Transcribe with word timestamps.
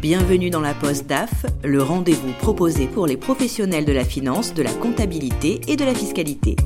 Bienvenue 0.00 0.48
dans 0.48 0.62
la 0.62 0.72
Poste 0.72 1.06
DAF, 1.06 1.44
le 1.62 1.82
rendez-vous 1.82 2.32
proposé 2.32 2.86
pour 2.86 3.06
les 3.06 3.18
professionnels 3.18 3.84
de 3.84 3.92
la 3.92 4.06
finance, 4.06 4.54
de 4.54 4.62
la 4.62 4.72
comptabilité 4.72 5.60
et 5.68 5.76
de 5.76 5.84
la 5.84 5.92
fiscalité. 5.92 6.56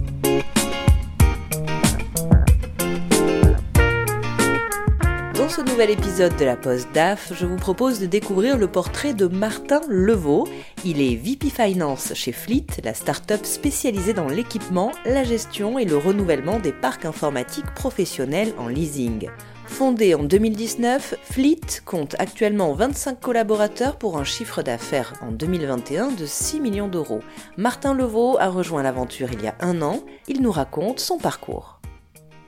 Dans 5.34 5.48
ce 5.48 5.62
nouvel 5.62 5.90
épisode 5.90 6.36
de 6.36 6.44
la 6.44 6.54
Poste 6.54 6.86
DAF, 6.94 7.32
je 7.36 7.44
vous 7.44 7.56
propose 7.56 7.98
de 7.98 8.06
découvrir 8.06 8.56
le 8.56 8.68
portrait 8.68 9.14
de 9.14 9.26
Martin 9.26 9.80
Levaux. 9.88 10.46
Il 10.84 11.02
est 11.02 11.16
VP 11.16 11.50
Finance 11.50 12.14
chez 12.14 12.30
Fleet, 12.30 12.66
la 12.84 12.94
start-up 12.94 13.44
spécialisée 13.44 14.12
dans 14.12 14.28
l'équipement, 14.28 14.92
la 15.04 15.24
gestion 15.24 15.80
et 15.80 15.84
le 15.84 15.96
renouvellement 15.96 16.60
des 16.60 16.72
parcs 16.72 17.04
informatiques 17.04 17.74
professionnels 17.74 18.54
en 18.58 18.68
leasing. 18.68 19.28
Fondé 19.74 20.14
en 20.14 20.22
2019, 20.22 21.16
Fleet 21.20 21.80
compte 21.84 22.14
actuellement 22.20 22.74
25 22.74 23.18
collaborateurs 23.18 23.98
pour 23.98 24.18
un 24.18 24.22
chiffre 24.22 24.62
d'affaires 24.62 25.14
en 25.20 25.32
2021 25.32 26.12
de 26.12 26.26
6 26.26 26.60
millions 26.60 26.86
d'euros. 26.86 27.22
Martin 27.56 27.92
Levaux 27.92 28.36
a 28.38 28.50
rejoint 28.50 28.84
l'aventure 28.84 29.32
il 29.32 29.42
y 29.42 29.48
a 29.48 29.56
un 29.58 29.82
an. 29.82 30.04
Il 30.28 30.42
nous 30.42 30.52
raconte 30.52 31.00
son 31.00 31.18
parcours. 31.18 31.80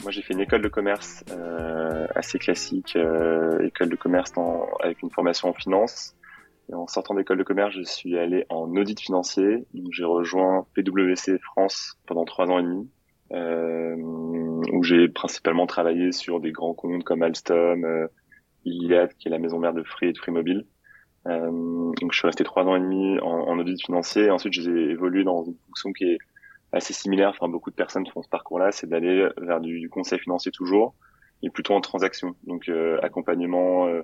Moi, 0.04 0.12
j'ai 0.12 0.22
fait 0.22 0.34
une 0.34 0.40
école 0.40 0.62
de 0.62 0.68
commerce 0.68 1.24
euh, 1.32 2.06
assez 2.14 2.38
classique, 2.38 2.94
euh, 2.94 3.58
école 3.66 3.88
de 3.88 3.96
commerce 3.96 4.32
avec 4.84 5.02
une 5.02 5.10
formation 5.10 5.48
en 5.48 5.52
finance. 5.52 6.14
Et 6.70 6.74
en 6.74 6.86
sortant 6.86 7.14
d'école 7.14 7.38
de 7.38 7.42
commerce, 7.42 7.74
je 7.74 7.82
suis 7.82 8.16
allé 8.16 8.46
en 8.50 8.70
audit 8.76 9.00
financier. 9.00 9.66
J'ai 9.90 10.04
rejoint 10.04 10.64
PwC 10.74 11.38
France 11.40 11.98
pendant 12.06 12.24
trois 12.24 12.46
ans 12.46 12.60
et 12.60 12.62
demi, 12.62 12.88
où 13.30 14.82
j'ai 14.82 15.08
principalement 15.08 15.66
travaillé 15.66 16.12
sur 16.12 16.40
des 16.40 16.52
grands 16.52 16.74
comptes 16.74 17.04
comme 17.04 17.22
Alstom, 17.22 17.84
euh, 17.84 18.06
Iliad, 18.64 19.12
qui 19.14 19.28
est 19.28 19.30
la 19.30 19.38
maison 19.38 19.58
mère 19.58 19.74
de 19.74 19.82
Free 19.82 20.08
et 20.08 20.12
de 20.12 20.18
Free 20.18 20.32
Mobile. 20.32 20.66
Euh, 21.26 21.50
donc 22.00 22.12
je 22.12 22.18
suis 22.18 22.26
resté 22.26 22.44
trois 22.44 22.64
ans 22.64 22.76
et 22.76 22.80
demi 22.80 23.18
en, 23.20 23.26
en 23.26 23.58
audit 23.58 23.80
financier. 23.84 24.30
Ensuite, 24.30 24.52
j'ai 24.52 24.90
évolué 24.90 25.24
dans 25.24 25.44
une 25.44 25.56
fonction 25.66 25.92
qui 25.92 26.04
est 26.04 26.18
assez 26.72 26.92
similaire. 26.92 27.30
Enfin, 27.30 27.48
beaucoup 27.48 27.70
de 27.70 27.76
personnes 27.76 28.06
font 28.06 28.22
ce 28.22 28.28
parcours-là, 28.28 28.72
c'est 28.72 28.88
d'aller 28.88 29.28
vers 29.38 29.60
du, 29.60 29.88
conseil 29.88 30.18
financier 30.18 30.52
toujours, 30.52 30.94
et 31.42 31.50
plutôt 31.50 31.74
en 31.74 31.80
transaction. 31.80 32.34
Donc, 32.44 32.68
euh, 32.68 32.98
accompagnement 33.02 33.86
euh, 33.86 34.02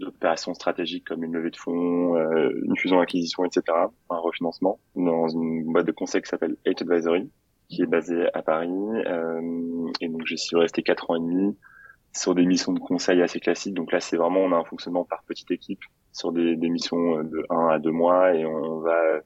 d'opérations 0.00 0.54
stratégiques 0.54 1.06
comme 1.06 1.24
une 1.24 1.32
levée 1.32 1.50
de 1.50 1.56
fonds, 1.56 2.16
euh, 2.16 2.50
une 2.64 2.76
fusion-acquisition, 2.76 3.44
etc., 3.44 3.62
un 4.10 4.18
refinancement, 4.18 4.80
dans 4.96 5.28
une 5.28 5.72
boîte 5.72 5.86
de 5.86 5.92
conseil 5.92 6.22
qui 6.22 6.28
s'appelle 6.28 6.56
Eight 6.64 6.82
Advisory, 6.82 7.30
qui 7.74 7.82
est 7.82 7.86
basée 7.86 8.26
à 8.34 8.42
Paris. 8.42 8.70
Euh, 8.70 9.90
et 10.00 10.08
donc, 10.08 10.26
j'y 10.26 10.38
suis 10.38 10.56
resté 10.56 10.82
quatre 10.82 11.10
ans 11.10 11.16
et 11.16 11.20
demi 11.20 11.56
sur 12.12 12.34
des 12.34 12.44
missions 12.44 12.72
de 12.72 12.78
conseil 12.78 13.22
assez 13.22 13.40
classiques. 13.40 13.74
Donc 13.74 13.92
là, 13.92 14.00
c'est 14.00 14.16
vraiment, 14.16 14.40
on 14.40 14.52
a 14.52 14.56
un 14.56 14.64
fonctionnement 14.64 15.04
par 15.04 15.22
petite 15.24 15.50
équipe 15.50 15.82
sur 16.12 16.32
des, 16.32 16.56
des 16.56 16.68
missions 16.68 17.22
de 17.22 17.46
1 17.48 17.68
à 17.68 17.78
2 17.78 17.90
mois 17.90 18.34
et 18.34 18.44
on 18.44 18.80
va 18.80 19.20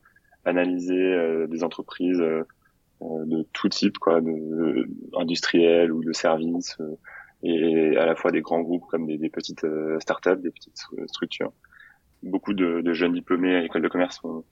analyser 0.45 1.47
des 1.49 1.65
entreprises 1.65 2.23
euh, 3.03 3.27
de 3.27 3.47
tout 3.53 3.69
type, 3.69 3.99
quoi, 3.99 4.23
de, 4.23 4.89
industriels 5.19 5.93
ou 5.93 6.03
de 6.03 6.15
services, 6.15 6.79
euh, 6.81 6.97
et 7.43 7.95
à 7.99 8.07
la 8.07 8.17
fois 8.17 8.31
des 8.31 8.41
grands 8.41 8.63
groupes 8.63 8.87
comme 8.89 9.07
des, 9.07 9.19
des 9.19 9.29
petites 9.29 9.65
euh, 9.65 10.01
startups, 10.01 10.41
des 10.43 10.51
petites 10.51 10.79
structures. 11.07 11.53
Beaucoup 12.23 12.55
de, 12.55 12.93
jeunes 12.93 13.13
diplômés 13.13 13.57
à 13.57 13.61
l'école 13.61 13.83
de 13.83 13.89
commerce 13.89 14.19
font, 14.19 14.45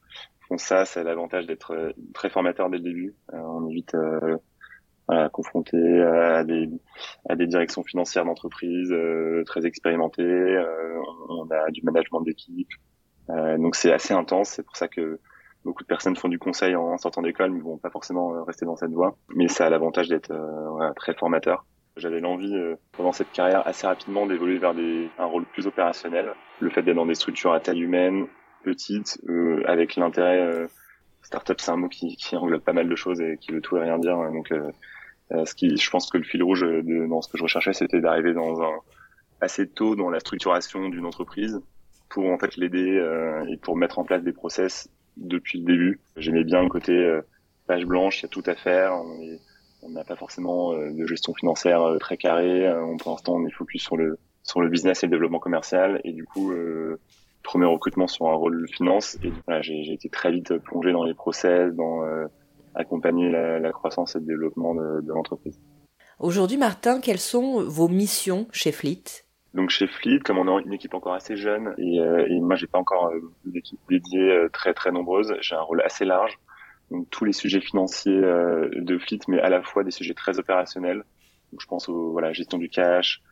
font 0.49 0.59
ça. 0.59 0.85
C'est 0.85 1.05
l'avantage 1.05 1.47
d'être 1.47 1.95
très 2.13 2.31
formateur 2.31 2.71
dès 2.71 2.79
le 2.79 2.85
début. 2.85 3.15
on 3.33 3.69
évite 3.69 3.95
euh, 3.95 4.37
voilà, 5.09 5.29
confronté 5.29 5.77
à 6.03 6.45
des, 6.45 6.69
à 7.29 7.37
des 7.37 7.47
directions 7.47 7.83
financières 7.83 8.25
d'entreprise 8.25 8.95
très 9.47 9.67
expérimentées. 9.67 10.23
Euh, 10.23 10.99
on 11.29 11.51
a 11.51 11.71
du 11.71 11.83
management 11.83 12.21
d'équipe. 12.23 12.71
Euh, 13.31 13.57
donc 13.59 13.77
c'est 13.77 13.93
assez 13.93 14.15
intense. 14.15 14.51
C'est 14.51 14.63
pour 14.63 14.77
ça 14.77 14.89
que 14.89 15.21
beaucoup 15.65 15.83
de 15.83 15.89
personnes 15.89 16.17
font 16.17 16.29
du 16.29 16.39
conseil 16.39 16.77
en 16.77 16.99
sortant 16.99 17.23
d'école, 17.23 17.51
mais 17.51 17.61
vont 17.61 17.79
pas 17.79 17.91
forcément 17.91 18.35
euh, 18.35 18.43
rester 18.43 18.67
dans 18.67 18.77
cette 18.77 18.93
voie. 18.93 19.17
Mais 19.35 19.49
ça 19.49 19.67
a 19.67 19.71
l'avantage 19.71 20.09
d'être 20.09 20.31
euh, 20.31 20.93
très 20.97 21.15
formateur. 21.15 21.65
J'avais 21.97 22.21
l'envie, 22.21 22.55
euh, 22.55 22.77
pendant 22.93 23.13
cette 23.13 23.31
carrière, 23.33 23.67
assez 23.67 23.87
rapidement 23.87 24.27
d'évoluer 24.27 24.59
vers 24.59 24.75
des, 24.75 25.09
un 25.19 25.25
rôle 25.25 25.45
plus 25.45 25.67
opérationnel. 25.67 26.33
Le 26.61 26.71
fait 26.71 26.83
d'être 26.83 26.97
dans 26.97 27.07
des 27.07 27.15
structures 27.15 27.53
à 27.53 27.61
taille 27.61 27.83
humaine, 27.83 28.27
petites, 28.63 29.21
avec 29.67 29.97
l'intérêt... 29.97 30.67
startup, 31.23 31.61
c'est 31.61 31.71
un 31.71 31.77
mot 31.77 31.89
qui, 31.89 32.17
qui 32.17 32.37
englobe 32.37 32.63
pas 32.63 32.73
mal 32.73 32.89
de 32.89 32.97
choses 32.97 33.21
et 33.21 33.37
qui 33.39 33.53
veut 33.53 33.61
tout 33.61 33.77
et 33.77 33.83
rien 33.83 33.99
dire. 33.99 34.17
Donc, 34.33 34.53
ce 35.31 35.55
qui, 35.55 35.77
je 35.77 35.91
pense 35.91 36.11
que 36.11 36.17
le 36.17 36.25
fil 36.25 36.43
rouge 36.43 36.63
de, 36.63 37.07
dans 37.07 37.21
ce 37.21 37.29
que 37.29 37.37
je 37.37 37.43
recherchais, 37.43 37.75
c'était 37.75 38.01
d'arriver 38.01 38.33
dans 38.33 38.63
un 38.63 38.73
assez 39.41 39.69
tôt 39.69 39.97
dans 39.97 40.09
la 40.09 40.21
structuration 40.21 40.89
d'une 40.89 41.05
entreprise 41.05 41.61
pour 42.09 42.31
en 42.31 42.39
fait 42.39 42.57
l'aider 42.57 43.03
et 43.51 43.57
pour 43.59 43.77
mettre 43.77 43.99
en 43.99 44.05
place 44.05 44.23
des 44.23 44.33
process 44.33 44.89
depuis 45.17 45.61
le 45.61 45.65
début. 45.67 46.01
J'aimais 46.17 46.45
bien 46.45 46.63
le 46.63 46.69
côté 46.69 46.93
euh, 46.93 47.23
page 47.67 47.85
blanche, 47.87 48.21
il 48.21 48.23
y 48.25 48.27
a 48.27 48.29
tout 48.29 48.43
à 48.47 48.55
faire. 48.55 48.95
N'a 49.91 50.05
pas 50.05 50.17
forcément 50.17 50.73
euh, 50.73 50.91
de 50.91 51.07
gestion 51.07 51.35
financière 51.35 51.83
euh, 51.83 51.99
très 51.99 52.17
carrée. 52.17 52.71
pour 52.99 53.13
l'instant, 53.13 53.35
on 53.35 53.47
est 53.47 53.51
focus 53.51 53.83
sur 53.83 53.97
le 53.97 54.19
sur 54.43 54.61
le 54.61 54.69
business 54.69 55.03
et 55.03 55.07
le 55.07 55.11
développement 55.11 55.39
commercial. 55.39 56.01
Et 56.05 56.13
du 56.13 56.25
coup, 56.25 56.53
premier 57.43 57.65
recrutement 57.65 58.07
sur 58.07 58.27
un 58.29 58.35
rôle 58.35 58.61
de 58.61 58.67
finance. 58.67 59.17
Et 59.25 59.33
voilà, 59.47 59.63
j'ai 59.63 59.91
été 59.91 60.11
très 60.11 60.31
vite 60.31 60.59
plongé 60.59 60.93
dans 60.93 61.05
les 61.05 61.15
process, 61.15 61.73
dans 61.75 62.03
accompagner 62.75 63.31
la, 63.31 63.59
la, 63.59 63.73
croissance 63.73 64.17
et 64.17 64.19
le 64.19 64.27
développement 64.27 64.75
de, 64.75 65.01
de 65.01 65.13
l'entreprise. 65.13 65.59
Aujourd'hui, 66.19 66.59
Martin, 66.59 67.01
quelles 67.01 67.19
sont 67.19 67.63
vos 67.63 67.89
missions 67.89 68.49
chez 68.53 68.71
Fleet? 68.71 69.25
Donc 69.55 69.71
chez 69.71 69.87
Fleet, 69.87 70.19
comme 70.19 70.39
on 70.39 70.57
a 70.57 70.61
une 70.61 70.73
équipe 70.73 70.95
encore 70.95 71.15
assez 71.15 71.37
jeune 71.37 71.75
et, 71.79 72.01
euh, 72.01 72.27
et 72.29 72.41
moi 72.41 72.57
j'ai 72.57 72.67
pas 72.67 72.79
encore 72.79 73.07
euh, 73.07 73.21
une 73.47 73.57
équipe 73.57 73.79
dédiée 73.89 74.33
euh, 74.33 74.49
très 74.53 74.75
très 74.75 74.91
nombreuse, 74.91 75.33
j'ai 75.41 75.55
un 75.55 75.61
rôle 75.61 75.81
assez 75.83 76.05
large. 76.05 76.39
Donc 76.91 77.09
tous 77.11 77.25
les 77.25 77.33
sujets 77.33 77.61
financiers 77.61 78.13
euh, 78.13 78.69
de 78.77 78.99
Fleet, 78.99 79.21
mais 79.29 79.41
à 79.41 79.49
la 79.49 79.63
fois 79.63 79.85
des 79.85 79.91
sujets 79.91 80.15
très 80.15 80.39
opérationnels. 80.39 81.05
Donc, 81.53 81.61
je 81.61 81.67
pense 81.67 81.89
aux 81.89 82.13
voilà 82.13 82.33
gestion 82.33 82.59
du 82.59 82.69
cash, 82.69 83.23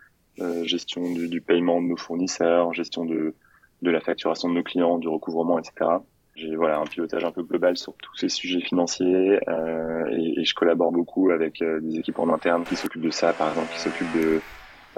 gestion 0.63 1.03
du, 1.13 1.29
du, 1.29 1.41
paiement 1.41 1.83
de 1.83 1.89
nos 1.89 1.97
fournisseurs, 1.97 2.73
gestion 2.73 3.05
de 3.05 3.35
de 3.83 3.91
la 3.91 4.01
facturation 4.01 4.49
de 4.49 4.55
nos 4.55 4.63
clients, 4.63 4.99
du 4.99 5.09
recouvrement, 5.09 5.59
etc. 5.59 5.91
J'ai 6.37 6.55
voilà 6.55 6.79
un 6.79 6.85
pilotage 6.85 7.25
un 7.25 7.33
peu 7.33 7.43
global 7.43 7.77
sur 7.77 7.95
tous 7.95 8.17
ces 8.17 8.29
sujets 8.29 8.61
financiers 8.61 9.39
et, 10.11 10.41
et, 10.41 10.45
je 10.45 10.55
collabore 10.55 10.93
beaucoup 10.93 11.31
avec 11.31 11.63
des 11.63 11.99
équipes 11.99 12.21
en 12.21 12.29
interne 12.33 12.65
qui 12.65 12.77
s'occupent 12.77 13.03
de 13.03 13.11
ça, 13.11 13.33
par 13.33 13.51
exemple, 13.51 13.73
qui 13.73 13.81
s'occupent 13.81 14.15
de 14.15 14.41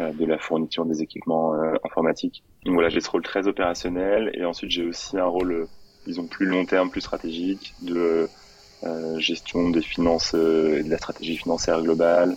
euh, 0.01 0.13
de 0.13 0.25
la 0.27 0.39
fourniture 0.39 0.85
des 0.87 1.03
équipements 1.03 1.55
euh, 1.55 1.75
informatiques. 1.85 2.43
Donc 2.65 2.75
voilà, 2.75 2.89
j'ai 2.89 3.01
ce 3.01 3.09
rôle 3.09 3.23
très 3.23 3.47
opérationnel 3.47 4.29
et 4.35 4.45
ensuite 4.45 4.73
j'ai 4.73 4.85
aussi 4.85 5.17
un 5.17 5.27
rôle, 5.27 5.53
euh, 5.53 5.67
disons, 6.05 6.27
plus 6.27 6.47
long 6.47 6.65
terme, 6.65 6.91
plus 6.91 7.01
stratégique 7.01 7.75
de 7.81 8.29
gestion 9.19 9.71
des 9.71 9.83
finances 9.83 10.35
et 10.35 10.83
de 10.83 10.91
la 10.91 10.99
stratégie 10.99 11.37
financière 11.37 11.81
globale, 11.83 12.37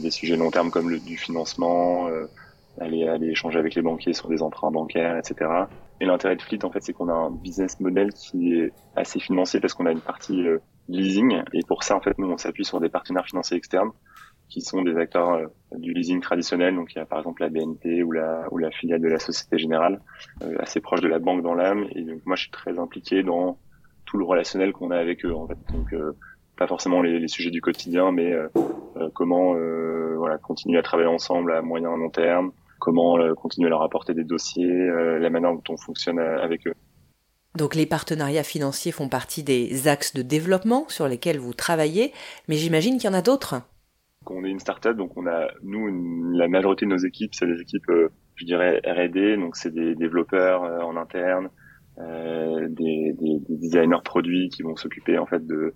des 0.00 0.10
sujets 0.10 0.36
long 0.36 0.50
terme 0.50 0.70
comme 0.70 0.90
le, 0.90 1.00
du 1.00 1.16
financement, 1.16 2.08
aller, 2.80 3.08
aller 3.08 3.28
échanger 3.28 3.58
avec 3.58 3.74
les 3.74 3.82
banquiers 3.82 4.12
sur 4.12 4.28
des 4.28 4.42
emprunts 4.42 4.70
bancaires, 4.70 5.16
etc. 5.16 5.50
Et 6.00 6.06
l'intérêt 6.06 6.36
de 6.36 6.42
Fleet, 6.42 6.64
en 6.64 6.70
fait, 6.70 6.82
c'est 6.82 6.92
qu'on 6.92 7.08
a 7.08 7.14
un 7.14 7.30
business 7.30 7.80
model 7.80 8.12
qui 8.12 8.54
est 8.54 8.72
assez 8.94 9.18
financier 9.18 9.60
parce 9.60 9.74
qu'on 9.74 9.86
a 9.86 9.92
une 9.92 10.00
partie 10.00 10.44
leasing. 10.88 11.42
Et 11.52 11.60
pour 11.66 11.82
ça, 11.82 11.96
en 11.96 12.00
fait, 12.00 12.18
nous, 12.18 12.30
on 12.30 12.36
s'appuie 12.38 12.64
sur 12.64 12.80
des 12.80 12.88
partenaires 12.88 13.26
financiers 13.26 13.56
externes 13.56 13.90
qui 14.48 14.60
sont 14.60 14.82
des 14.82 14.96
acteurs 14.96 15.32
euh, 15.32 15.46
du 15.76 15.92
leasing 15.92 16.20
traditionnel. 16.20 16.74
Donc 16.74 16.92
il 16.94 16.98
y 16.98 17.00
a 17.00 17.06
par 17.06 17.18
exemple 17.18 17.42
la 17.42 17.48
BNP 17.48 18.02
ou 18.02 18.12
la, 18.12 18.46
ou 18.50 18.58
la 18.58 18.70
filiale 18.70 19.00
de 19.00 19.08
la 19.08 19.18
Société 19.18 19.58
Générale, 19.58 20.00
euh, 20.42 20.56
assez 20.58 20.80
proche 20.80 21.00
de 21.00 21.08
la 21.08 21.18
banque 21.18 21.42
dans 21.42 21.54
l'âme. 21.54 21.86
Et 21.94 22.02
donc 22.02 22.24
moi 22.24 22.36
je 22.36 22.42
suis 22.42 22.50
très 22.50 22.78
impliqué 22.78 23.22
dans 23.22 23.58
tout 24.14 24.18
le 24.18 24.24
relationnel 24.24 24.72
qu'on 24.72 24.92
a 24.92 24.96
avec 24.96 25.24
eux 25.24 25.34
en 25.34 25.48
fait. 25.48 25.58
Donc 25.72 25.92
euh, 25.92 26.12
pas 26.56 26.68
forcément 26.68 27.02
les, 27.02 27.18
les, 27.18 27.26
sujets 27.26 27.50
du 27.50 27.60
quotidien, 27.60 28.12
mais 28.12 28.32
comment 29.12 29.54
voilà 30.16 30.38
continuer 30.38 30.78
à 30.78 30.82
travailler 30.82 31.08
ensemble 31.08 31.52
à 31.52 31.62
moyen 31.62 31.92
et 31.92 31.98
long 31.98 32.10
terme, 32.10 32.52
comment 32.78 33.18
continuer 33.34 33.66
à 33.66 33.70
leur 33.70 33.82
apporter 33.82 34.14
des 34.14 34.22
dossiers, 34.22 34.86
la 35.18 35.30
manière 35.30 35.52
dont 35.52 35.64
on 35.68 35.76
fonctionne 35.76 36.20
avec 36.20 36.68
eux. 36.68 36.74
Donc 37.56 37.74
les 37.74 37.86
partenariats 37.86 38.44
financiers 38.44 38.92
font 38.92 39.08
partie 39.08 39.42
des 39.42 39.88
axes 39.88 40.14
de 40.14 40.22
développement 40.22 40.86
sur 40.88 41.08
lesquels 41.08 41.40
vous 41.40 41.54
travaillez, 41.54 42.12
mais 42.46 42.54
j'imagine 42.54 42.98
qu'il 42.98 43.10
y 43.10 43.12
en 43.12 43.16
a 43.16 43.22
d'autres. 43.22 43.56
On 44.30 44.44
est 44.44 44.50
une 44.50 44.60
startup, 44.60 44.96
donc 44.96 45.16
on 45.16 45.26
a 45.26 45.48
nous 45.62 46.32
la 46.32 46.48
majorité 46.48 46.86
de 46.86 46.90
nos 46.90 46.96
équipes, 46.96 47.34
c'est 47.34 47.46
des 47.46 47.60
équipes, 47.60 47.88
euh, 47.90 48.08
je 48.36 48.44
dirais 48.46 48.80
R&D, 48.84 49.36
donc 49.36 49.56
c'est 49.56 49.72
des 49.72 49.94
développeurs 49.94 50.64
euh, 50.64 50.80
en 50.80 50.96
interne, 50.96 51.46
euh, 51.46 51.63
des, 51.98 53.12
des, 53.12 53.38
des, 53.40 53.56
designers 53.56 54.02
produits 54.04 54.48
qui 54.48 54.62
vont 54.62 54.76
s'occuper 54.76 55.18
en 55.18 55.26
fait 55.26 55.46
de, 55.46 55.74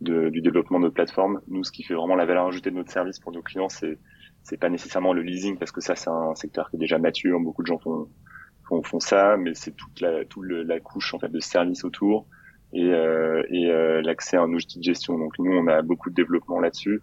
de, 0.00 0.28
du 0.28 0.40
développement 0.40 0.78
de 0.78 0.84
notre 0.84 0.94
plateforme. 0.94 1.40
Nous, 1.48 1.64
ce 1.64 1.72
qui 1.72 1.82
fait 1.82 1.94
vraiment 1.94 2.14
la 2.14 2.24
valeur 2.26 2.46
ajoutée 2.46 2.70
de 2.70 2.76
notre 2.76 2.92
service 2.92 3.18
pour 3.18 3.32
nos 3.32 3.42
clients, 3.42 3.68
c'est 3.68 3.98
c'est 4.42 4.58
pas 4.58 4.68
nécessairement 4.68 5.12
le 5.12 5.22
leasing 5.22 5.58
parce 5.58 5.72
que 5.72 5.80
ça 5.80 5.96
c'est 5.96 6.10
un 6.10 6.36
secteur 6.36 6.70
qui 6.70 6.76
est 6.76 6.78
déjà 6.78 6.98
mature, 6.98 7.40
beaucoup 7.40 7.62
de 7.62 7.66
gens 7.66 7.78
font 7.78 8.08
font, 8.68 8.82
font 8.82 9.00
ça, 9.00 9.36
mais 9.36 9.54
c'est 9.54 9.72
toute 9.72 10.00
la 10.00 10.24
toute 10.24 10.46
la 10.48 10.78
couche 10.78 11.14
en 11.14 11.18
fait 11.18 11.30
de 11.30 11.40
service 11.40 11.84
autour 11.84 12.26
et, 12.72 12.92
euh, 12.92 13.42
et 13.50 13.66
l'accès 14.02 14.36
à 14.36 14.42
un 14.42 14.52
outil 14.52 14.78
de 14.78 14.84
gestion. 14.84 15.18
Donc 15.18 15.38
nous, 15.38 15.52
on 15.52 15.66
a 15.66 15.82
beaucoup 15.82 16.10
de 16.10 16.14
développement 16.14 16.60
là-dessus. 16.60 17.00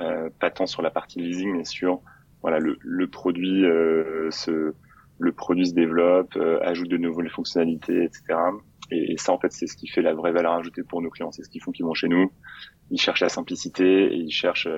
Euh, 0.00 0.28
pas 0.40 0.50
tant 0.50 0.66
sur 0.66 0.82
la 0.82 0.90
partie 0.90 1.20
leasing, 1.20 1.56
mais 1.56 1.64
sur 1.64 2.02
voilà 2.42 2.58
le, 2.58 2.76
le 2.80 3.06
produit 3.06 3.64
euh, 3.64 4.30
se 4.30 4.74
le 5.18 5.32
produit 5.32 5.66
se 5.66 5.74
développe, 5.74 6.36
ajoute 6.62 6.88
de 6.88 6.96
nouvelles 6.96 7.30
fonctionnalités, 7.30 8.04
etc. 8.04 8.34
Et, 8.90 9.16
ça, 9.16 9.32
en 9.32 9.38
fait, 9.38 9.52
c'est 9.52 9.66
ce 9.66 9.76
qui 9.76 9.88
fait 9.88 10.02
la 10.02 10.14
vraie 10.14 10.32
valeur 10.32 10.52
ajoutée 10.52 10.82
pour 10.82 11.02
nos 11.02 11.10
clients. 11.10 11.32
C'est 11.32 11.42
ce 11.42 11.48
qu'ils 11.48 11.62
font 11.62 11.72
qu'ils 11.72 11.84
vont 11.84 11.94
chez 11.94 12.08
nous. 12.08 12.30
Ils 12.90 13.00
cherchent 13.00 13.22
la 13.22 13.28
simplicité 13.28 14.12
et 14.12 14.16
ils 14.16 14.30
cherchent 14.30 14.68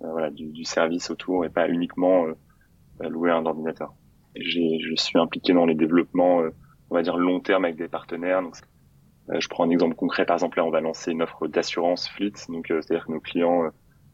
voilà, 0.00 0.30
du, 0.30 0.46
du, 0.52 0.64
service 0.64 1.10
autour 1.10 1.44
et 1.44 1.50
pas 1.50 1.68
uniquement 1.68 2.26
louer 3.00 3.30
un 3.30 3.44
ordinateur. 3.44 3.94
Je 4.36 4.94
suis 4.96 5.18
impliqué 5.18 5.52
dans 5.52 5.66
les 5.66 5.74
développements, 5.74 6.42
on 6.90 6.94
va 6.94 7.02
dire 7.02 7.16
long 7.16 7.40
terme 7.40 7.64
avec 7.64 7.76
des 7.76 7.88
partenaires. 7.88 8.42
Donc, 8.42 8.54
euh, 9.30 9.40
je 9.40 9.48
prends 9.48 9.64
un 9.64 9.70
exemple 9.70 9.94
concret, 9.94 10.26
par 10.26 10.34
exemple 10.34 10.58
là 10.58 10.64
on 10.64 10.70
va 10.70 10.80
lancer 10.80 11.10
une 11.10 11.22
offre 11.22 11.46
d'assurance 11.46 12.08
fleet, 12.08 12.32
donc 12.48 12.70
euh, 12.70 12.82
c'est-à-dire 12.82 13.06
que 13.06 13.12
nos 13.12 13.20
clients, 13.20 13.64
euh, 13.64 13.70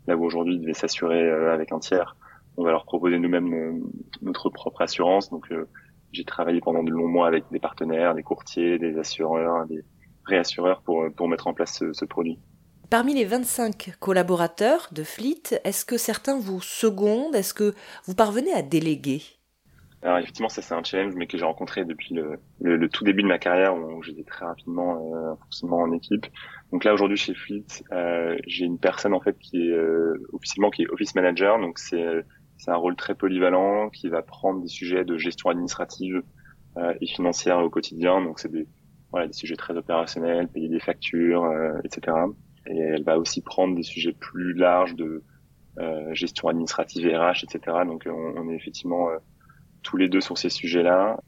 là 0.06 0.16
où 0.16 0.24
aujourd'hui 0.24 0.58
devaient 0.58 0.72
s'assurer 0.72 1.28
avec 1.30 1.72
un 1.72 1.80
tiers, 1.80 2.16
on 2.60 2.64
va 2.64 2.72
leur 2.72 2.84
proposer 2.84 3.18
nous-mêmes 3.18 3.80
notre 4.22 4.50
propre 4.50 4.82
assurance. 4.82 5.30
Donc 5.30 5.50
j'ai 6.12 6.24
travaillé 6.24 6.60
pendant 6.60 6.82
de 6.82 6.90
longs 6.90 7.08
mois 7.08 7.26
avec 7.26 7.44
des 7.50 7.58
partenaires, 7.58 8.14
des 8.14 8.22
courtiers, 8.22 8.78
des 8.78 8.98
assureurs, 8.98 9.66
des 9.66 9.82
réassureurs 10.24 10.82
pour, 10.82 11.06
pour 11.16 11.28
mettre 11.28 11.46
en 11.46 11.54
place 11.54 11.78
ce, 11.78 11.92
ce 11.92 12.04
produit. 12.04 12.38
Parmi 12.90 13.14
les 13.14 13.24
25 13.24 13.96
collaborateurs 14.00 14.88
de 14.90 15.04
Fleet, 15.04 15.60
est-ce 15.64 15.84
que 15.84 15.96
certains 15.96 16.38
vous 16.38 16.60
secondent? 16.60 17.34
Est-ce 17.34 17.54
que 17.54 17.72
vous 18.06 18.14
parvenez 18.14 18.52
à 18.52 18.62
déléguer? 18.62 19.22
Alors 20.02 20.18
effectivement, 20.18 20.48
ça 20.48 20.62
c'est 20.62 20.74
un 20.74 20.82
challenge, 20.82 21.14
mais 21.14 21.26
que 21.26 21.36
j'ai 21.36 21.44
rencontré 21.44 21.84
depuis 21.84 22.14
le, 22.14 22.40
le, 22.60 22.88
tout 22.88 23.04
début 23.04 23.22
de 23.22 23.28
ma 23.28 23.38
carrière 23.38 23.76
où 23.76 24.02
j'étais 24.02 24.24
très 24.24 24.46
rapidement 24.46 25.14
euh, 25.14 25.34
forcément 25.36 25.76
en 25.78 25.92
équipe. 25.92 26.26
Donc 26.72 26.84
là 26.84 26.94
aujourd'hui 26.94 27.18
chez 27.18 27.34
Fleet, 27.34 27.66
euh, 27.92 28.36
j'ai 28.46 28.64
une 28.64 28.78
personne 28.78 29.12
en 29.12 29.20
fait 29.20 29.38
qui 29.38 29.68
est 29.68 29.72
euh, 29.72 30.26
officiellement 30.32 30.70
qui 30.70 30.82
est 30.82 30.88
office 30.88 31.14
manager, 31.14 31.60
donc 31.60 31.78
c'est 31.78 32.24
c'est 32.60 32.70
un 32.70 32.76
rôle 32.76 32.96
très 32.96 33.14
polyvalent 33.14 33.90
qui 33.90 34.08
va 34.08 34.22
prendre 34.22 34.60
des 34.60 34.68
sujets 34.68 35.04
de 35.04 35.16
gestion 35.16 35.50
administrative 35.50 36.22
euh, 36.76 36.94
et 37.00 37.06
financière 37.06 37.58
au 37.58 37.70
quotidien. 37.70 38.22
Donc 38.22 38.38
c'est 38.38 38.50
des 38.50 38.66
voilà 39.10 39.26
des 39.26 39.32
sujets 39.32 39.56
très 39.56 39.76
opérationnels, 39.76 40.46
payer 40.48 40.68
des 40.68 40.78
factures, 40.78 41.50
etc. 41.82 42.16
Et 42.66 42.78
elle 42.78 43.02
va 43.02 43.18
aussi 43.18 43.42
prendre 43.42 43.74
des 43.74 43.82
sujets 43.82 44.12
plus 44.12 44.52
larges 44.52 44.94
de 44.94 45.24
gestion 46.12 46.48
administrative 46.48 47.06
et 47.06 47.16
RH, 47.16 47.42
etc. 47.42 47.78
Donc 47.86 48.06
on, 48.06 48.48
est 48.50 48.54
effectivement 48.54 49.08
tous 49.82 49.96
les 49.96 50.08
deux 50.08 50.20
sur 50.20 50.38
ces 50.38 50.48
sujets-là. 50.48 51.18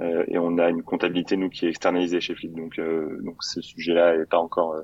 Euh, 0.00 0.24
et 0.28 0.38
on 0.38 0.58
a 0.58 0.68
une 0.68 0.82
comptabilité 0.82 1.36
nous 1.36 1.48
qui 1.48 1.66
est 1.66 1.70
externalisée 1.70 2.20
chez 2.20 2.34
Flip. 2.34 2.54
Donc, 2.54 2.78
euh, 2.78 3.18
donc 3.22 3.42
ce 3.42 3.60
sujet-là 3.60 4.16
n'est 4.16 4.26
pas 4.26 4.38
encore 4.38 4.74
euh, 4.74 4.82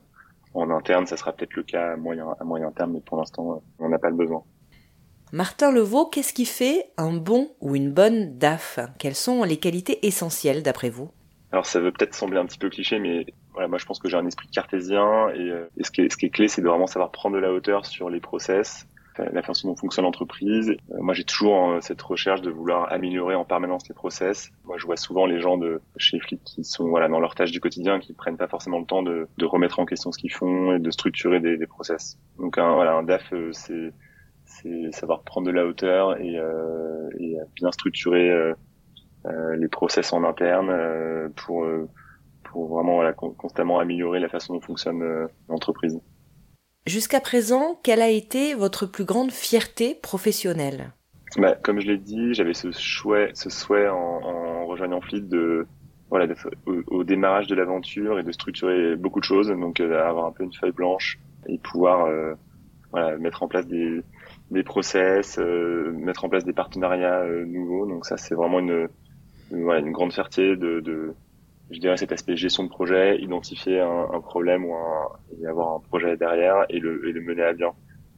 en 0.55 0.71
interne. 0.71 1.07
Ça 1.07 1.17
sera 1.17 1.33
peut-être 1.33 1.55
le 1.55 1.63
cas 1.63 1.93
à 1.93 1.97
moyen, 1.97 2.27
à 2.41 2.45
moyen 2.45 2.71
terme, 2.73 2.93
mais 2.93 3.01
pour 3.01 3.19
l'instant, 3.19 3.63
on 3.79 3.89
n'a 3.89 3.99
pas 3.99 4.11
le 4.11 4.17
besoin. 4.17 4.43
Martin 5.33 5.73
Levaux, 5.73 6.07
qu'est-ce 6.07 6.33
qui 6.33 6.45
fait 6.45 6.91
un 6.97 7.13
bon 7.13 7.51
ou 7.61 7.75
une 7.75 7.93
bonne 7.93 8.39
DAF? 8.39 8.79
Quelles 8.99 9.15
sont 9.15 9.43
les 9.43 9.57
qualités 9.57 10.07
essentielles 10.07 10.63
d'après 10.63 10.91
vous? 10.91 11.11
Alors 11.51 11.67
ça 11.67 11.81
veut 11.81 11.93
peut-être 11.93 12.15
sembler 12.15 12.39
un 12.39 12.47
petit 12.47 12.59
peu 12.59 12.69
cliché, 12.69 12.99
mais 12.99 13.27
voilà, 13.53 13.69
moi 13.69 13.79
je 13.79 13.85
pense 13.85 13.99
que 13.99 14.09
j'ai 14.09 14.17
un 14.17 14.27
esprit 14.27 14.49
cartésien 14.49 15.29
et, 15.31 15.53
et 15.77 15.85
ce, 15.85 15.91
qui 15.91 16.03
est, 16.03 16.31
clé, 16.31 16.49
c'est 16.49 16.63
de 16.63 16.69
vraiment 16.69 16.87
savoir 16.87 17.11
prendre 17.13 17.37
de 17.37 17.41
la 17.41 17.53
hauteur 17.53 17.87
sur 17.87 18.11
les 18.11 18.21
process, 18.21 18.87
la 19.19 19.43
façon 19.43 19.69
dont 19.69 19.77
fonctionne 19.77 20.05
l'entreprise. 20.05 20.71
Euh, 20.71 20.97
moi, 21.01 21.15
j'ai 21.15 21.25
toujours 21.25 21.71
euh, 21.71 21.81
cette 21.81 22.01
recherche 22.03 22.41
de 22.41 22.51
vouloir 22.51 22.93
améliorer 22.93 23.35
en 23.35 23.45
permanence 23.45 23.89
les 23.89 23.95
process. 23.95 24.51
Moi, 24.65 24.77
je 24.79 24.87
vois 24.87 24.97
souvent 24.97 25.27
les 25.27 25.41
gens 25.41 25.57
de 25.57 25.81
chez 25.97 26.19
Flip 26.19 26.43
qui 26.45 26.65
sont 26.65 26.89
voilà 26.89 27.09
dans 27.09 27.21
leur 27.21 27.35
tâche 27.35 27.53
du 27.53 27.61
quotidien, 27.61 28.01
qui 28.01 28.13
prennent 28.13 28.37
pas 28.37 28.49
forcément 28.49 28.79
le 28.79 28.87
temps 28.87 29.03
de, 29.03 29.29
remettre 29.43 29.79
en 29.79 29.87
question 29.87 30.11
ce 30.11 30.19
qu'ils 30.19 30.33
font 30.33 30.75
et 30.75 30.79
de 30.79 30.91
structurer 30.91 31.41
des, 31.41 31.67
process. 31.67 32.19
Donc, 32.39 32.59
voilà, 32.59 32.95
un 32.95 33.03
DAF, 33.03 33.33
euh, 33.33 33.51
c'est 33.53 33.93
c'est 34.45 34.93
savoir 34.93 35.23
prendre 35.23 35.47
de 35.47 35.53
la 35.53 35.67
hauteur 35.67 36.21
et, 36.21 36.39
euh, 36.39 37.09
et 37.19 37.37
bien 37.57 37.73
structurer 37.73 38.31
euh, 38.31 38.55
les 39.57 39.69
process 39.69 40.13
en 40.13 40.25
interne 40.25 41.31
pour 41.37 41.67
pour 42.45 42.69
vraiment 42.69 42.97
voilà, 42.97 43.13
constamment 43.13 43.81
améliorer 43.81 44.21
la 44.21 44.29
façon 44.29 44.55
dont 44.55 44.61
fonctionne 44.61 45.29
l'entreprise. 45.49 46.01
Jusqu'à 46.87 47.21
présent, 47.21 47.81
quelle 47.83 48.03
a 48.03 48.11
été 48.11 48.55
votre 48.55 48.87
plus 48.87 49.05
grande 49.05 49.33
fierté 49.33 49.95
professionnelle? 49.95 50.93
Bah, 51.39 51.55
Comme 51.55 51.81
je 51.81 51.87
l'ai 51.87 51.99
dit, 51.99 52.35
j'avais 52.35 52.55
ce 52.55 52.71
souhait, 52.73 53.31
ce 53.35 53.49
souhait 53.49 53.89
en, 53.89 53.97
en 53.97 54.67
rejoignant 54.67 55.01
Fleet 55.01 55.23
de 55.23 55.67
voilà 56.11 56.33
au, 56.67 57.03
démarrage 57.03 57.49
de 57.49 57.55
l'aventure 57.55 58.19
et 58.19 58.23
de 58.23 58.31
structurer 58.31 58.95
beaucoup 58.95 59.19
de 59.19 59.25
choses, 59.25 59.49
donc 59.49 59.81
euh, 59.81 60.07
avoir 60.07 60.27
un 60.27 60.33
peu 60.33 60.45
une 60.45 60.53
feuille 60.53 60.73
blanche 60.73 61.19
et 61.49 61.59
pouvoir 61.59 62.07
euh, 62.07 62.35
voilà 62.93 63.17
mettre 63.19 63.43
en 63.43 63.49
place 63.49 63.67
des 63.67 64.01
des 64.51 64.63
process, 64.63 65.39
euh, 65.39 65.93
mettre 65.93 66.25
en 66.25 66.29
place 66.29 66.45
des 66.45 66.53
partenariats 66.53 67.21
euh, 67.21 67.45
nouveaux. 67.45 67.87
Donc 67.87 68.07
ça, 68.07 68.17
c'est 68.17 68.35
vraiment 68.35 68.59
une, 68.59 68.89
une, 69.51 69.71
une 69.71 69.93
grande 69.93 70.13
fierté 70.13 70.57
de, 70.57 70.81
de 70.81 71.15
je 71.71 71.81
dirais 71.81 71.97
cet 71.97 72.13
aspect 72.13 72.37
gestion 72.37 72.65
de 72.65 72.69
projet, 72.69 73.19
identifier 73.21 73.81
un, 73.81 74.09
un 74.13 74.21
problème 74.21 74.65
ou 74.67 74.75
un, 74.75 75.09
et 75.41 75.47
avoir 75.47 75.75
un 75.75 75.81
projet 75.81 76.17
derrière 76.17 76.67
et 76.69 76.79
le, 76.79 77.09
et 77.09 77.13
le 77.13 77.21
mener 77.21 77.43
à 77.43 77.53
bien. 77.53 77.73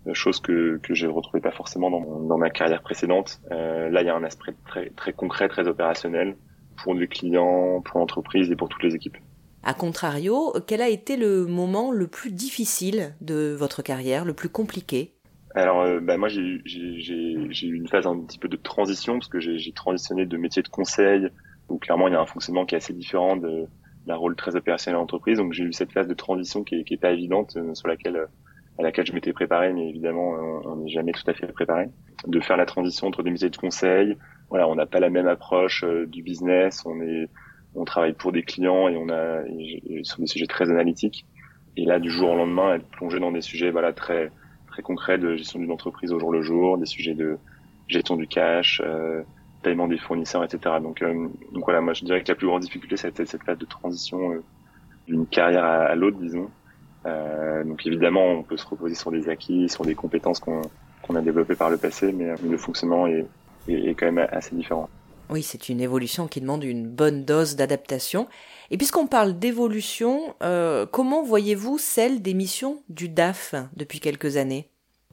Euh, 0.07 0.15
chose 0.15 0.41
que, 0.41 0.79
que 0.83 0.95
je 0.95 1.07
ne 1.07 1.13
retrouvais 1.13 1.41
pas 1.41 1.53
forcément 1.53 1.91
dans, 1.91 2.21
dans 2.21 2.39
ma 2.39 2.51
carrière 2.51 2.83
précédente. 2.83 3.41
Euh, 3.51 3.89
là, 3.89 4.03
il 4.03 4.07
y 4.07 4.11
a 4.11 4.15
un 4.15 4.25
aspect 4.25 4.55
très, 4.67 4.91
très 4.91 5.13
concret, 5.13 5.49
très 5.49 5.67
opérationnel 5.67 6.37
pour 6.77 6.95
les 6.95 7.09
clients, 7.09 7.81
pour 7.83 8.01
l'entreprise 8.01 8.51
et 8.51 8.57
pour 8.57 8.69
toutes 8.69 8.83
les 8.83 8.95
équipes. 8.95 9.17
A 9.63 9.75
contrario, 9.75 10.55
quel 10.69 10.81
a 10.81 10.89
été 10.89 11.17
le 11.17 11.47
moment 11.47 11.91
le 11.91 12.07
plus 12.07 12.31
difficile 12.31 13.15
de 13.21 13.57
votre 13.59 13.83
carrière, 13.83 14.25
le 14.25 14.33
plus 14.33 14.49
compliqué? 14.49 15.16
Alors, 15.63 15.81
euh, 15.81 16.01
bah, 16.01 16.19
moi, 16.19 16.29
j'ai 16.29 16.43
eu 16.43 17.75
une 17.75 17.89
phase 17.89 18.07
un 18.07 18.21
petit 18.21 18.39
peu 18.39 18.49
de 18.49 18.57
transition 18.57 19.15
parce 19.15 19.29
que 19.29 19.41
j'ai 19.41 19.73
transitionné 19.73 20.27
de 20.27 20.37
métier 20.37 20.63
de 20.63 20.69
conseil 20.69 21.29
où 21.69 21.79
clairement 21.79 22.07
il 22.07 22.13
y 22.13 22.17
a 22.17 22.21
un 22.21 22.27
fonctionnement 22.27 22.65
qui 22.65 22.75
est 22.75 22.79
assez 22.79 22.93
différent 22.93 23.37
de 23.37 23.67
d'un 24.07 24.15
rôle 24.15 24.37
très 24.37 24.55
opérationnel 24.55 25.01
en 25.01 25.03
entreprise. 25.03 25.39
Donc 25.39 25.53
j'ai 25.53 25.65
eu 25.65 25.73
cette 25.73 25.91
phase 25.91 26.07
de 26.07 26.15
transition 26.15 26.63
qui 26.63 26.77
est, 26.77 26.85
qui 26.85 26.95
est 26.95 26.99
pas 26.99 27.11
évidente, 27.11 27.57
euh, 27.57 27.75
sur 27.75 27.89
laquelle 27.89 28.29
à 28.79 28.83
laquelle 28.83 29.07
je 29.07 29.13
m'étais 29.13 29.33
préparé, 29.33 29.73
mais 29.73 29.89
évidemment 29.89 30.35
on 30.65 30.77
n'est 30.77 30.91
jamais 30.91 31.13
tout 31.13 31.29
à 31.29 31.33
fait 31.33 31.47
préparé. 31.49 31.89
De 32.27 32.39
faire 32.41 32.57
la 32.57 32.67
transition 32.67 33.09
entre 33.09 33.23
des 33.23 33.31
métiers 33.31 33.51
de 33.51 33.57
conseil, 33.57 34.17
voilà, 34.51 34.69
on 34.69 34.77
n'a 34.77 34.87
pas 34.87 35.01
la 35.01 35.11
même 35.11 35.27
approche 35.27 35.83
euh, 35.83 36.07
du 36.07 36.23
business, 36.23 36.85
on 36.87 37.01
est 37.01 37.29
on 37.75 37.85
travaille 37.85 38.13
pour 38.13 38.31
des 38.31 38.43
clients 38.43 38.89
et 38.89 38.97
on 38.97 39.09
a 39.09 39.43
sur 40.03 40.21
des 40.21 40.27
sujets 40.27 40.47
très 40.47 40.71
analytiques. 40.71 41.27
Et 41.77 41.85
là, 41.85 41.99
du 41.99 42.11
jour 42.11 42.31
au 42.31 42.37
lendemain, 42.37 42.75
être 42.75 42.89
plongé 42.89 43.19
dans 43.19 43.33
des 43.33 43.43
sujets 43.43 43.71
voilà 43.71 43.93
très 43.93 44.31
très 44.77 44.83
concrets 44.83 45.17
de 45.17 45.37
gestion 45.37 45.59
d'une 45.59 45.73
entreprise 45.73 46.13
au 46.13 46.19
jour 46.19 46.31
le 46.31 46.43
jour, 46.43 46.77
des 46.77 46.85
sujets 46.85 47.15
de 47.15 47.39
gestion 47.89 48.17
du 48.17 48.27
cash, 48.27 48.83
euh, 48.85 49.23
paiement 49.63 49.89
des 49.89 49.97
fournisseurs, 49.97 50.45
etc. 50.45 50.77
Donc, 50.83 51.01
euh, 51.01 51.29
donc 51.53 51.65
voilà, 51.65 51.81
moi 51.81 51.95
je 51.95 52.05
dirais 52.05 52.23
que 52.23 52.29
la 52.29 52.35
plus 52.35 52.47
grande 52.47 52.61
difficulté, 52.61 52.99
c'était 52.99 53.25
cette 53.25 53.43
phase 53.43 53.57
de 53.57 53.65
transition 53.65 54.33
euh, 54.33 54.43
d'une 55.07 55.27
carrière 55.27 55.65
à, 55.65 55.95
l'autre, 55.95 56.19
disons. 56.19 56.51
Euh, 57.07 57.65
donc 57.65 57.87
évidemment, 57.87 58.27
on 58.27 58.43
peut 58.43 58.59
se 58.59 58.67
reposer 58.67 58.95
sur 58.95 59.11
des 59.11 59.31
acquis, 59.31 59.71
sur 59.71 59.87
des 59.87 59.95
compétences 59.95 60.41
qu'on 60.41 61.15
a 61.15 61.23
développées 61.23 61.55
par 61.55 61.71
le 61.71 61.79
passé, 61.79 62.13
mais 62.13 62.35
le 62.45 62.59
fonctionnement 62.59 63.07
est, 63.07 63.27
est, 63.69 63.95
quand 63.95 64.13
même 64.13 64.29
assez 64.31 64.55
différent. 64.55 64.91
Oui, 65.29 65.43
c'est 65.43 65.69
une 65.69 65.81
évolution 65.81 66.29
qui 66.29 66.41
demande 66.41 66.63
une 66.65 66.87
bonne 66.87 67.25
dose 67.25 67.57
d'adaptation. 67.57 68.29
Et 68.71 68.77
puisqu'on 68.77 69.07
parle 69.07 69.39
d'évolution, 69.39 70.35
comment 70.93 71.23
voyez-vous 71.23 71.79
celle 71.79 72.23
des 72.23 72.35
missions 72.35 72.83
du 72.89 73.09
DAF 73.09 73.55
depuis 73.77 74.01
quelques 74.01 74.37
années? 74.37 74.69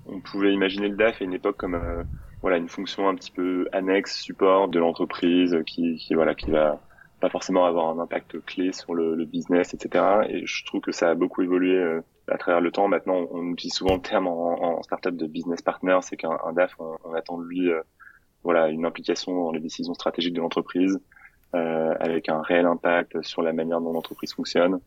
On 0.06 0.20
pouvait 0.20 0.54
imaginer 0.54 0.88
le 0.88 0.96
DAF 0.96 1.22
à 1.22 1.26
une 1.26 1.34
époque 1.34 1.58
comme 1.58 2.06
voilà 2.44 2.58
une 2.58 2.70
fonction 2.70 3.08
un 3.08 3.16
petit 3.16 3.32
peu 3.32 3.68
annexe 3.72 4.20
support 4.20 4.68
de 4.68 4.78
l'entreprise 4.78 5.58
qui, 5.66 5.96
qui 5.96 6.14
voilà 6.14 6.36
qui 6.36 6.52
va 6.52 6.80
pas 7.22 7.30
forcément 7.30 7.66
avoir 7.66 7.88
un 7.88 8.00
impact 8.00 8.46
clé 8.46 8.74
sur 8.74 8.94
le, 8.94 9.24
business 9.24 9.74
etc 9.74 10.04
et 10.28 10.46
je 10.46 10.66
trouve 10.66 10.82
que 10.82 10.92
ça 10.92 11.10
a 11.10 11.16
beaucoup 11.16 11.42
évolué 11.42 11.78
euh, 11.78 12.02
à 12.28 12.38
travers 12.38 12.60
le 12.60 12.70
temps. 12.70 12.90
Maintenant 12.90 13.28
on 13.32 13.54
utilise 13.54 13.74
souvent 13.74 13.96
le 13.96 14.02
terme 14.02 14.28
en, 14.28 14.62
en 14.62 14.84
startup 14.84 15.16
de 15.16 15.26
business 15.26 15.62
partner 15.62 15.98
c'est 16.02 16.18
qu'un 16.18 16.38
DAF 16.54 16.76
on, 16.80 17.14
attend 17.14 17.38
de 17.38 17.46
lui 17.46 17.72
euh, 17.72 17.82
voilà 18.44 18.70
une 18.70 18.86
implication 18.86 19.46
dans 19.46 19.52
les 19.52 19.60
décisions 19.60 19.94
stratégiques 19.94 20.34
de 20.34 20.42
l'entreprise 20.42 21.00
euh, 21.56 21.94
avec 22.00 22.30
un 22.30 22.42
réel 22.42 22.66
impact 22.66 23.22
sur 23.22 23.42
la 23.42 23.54
manière 23.54 23.82
dont 23.82 23.94
l'entreprise 23.94 24.34
fonctionne 24.34 24.80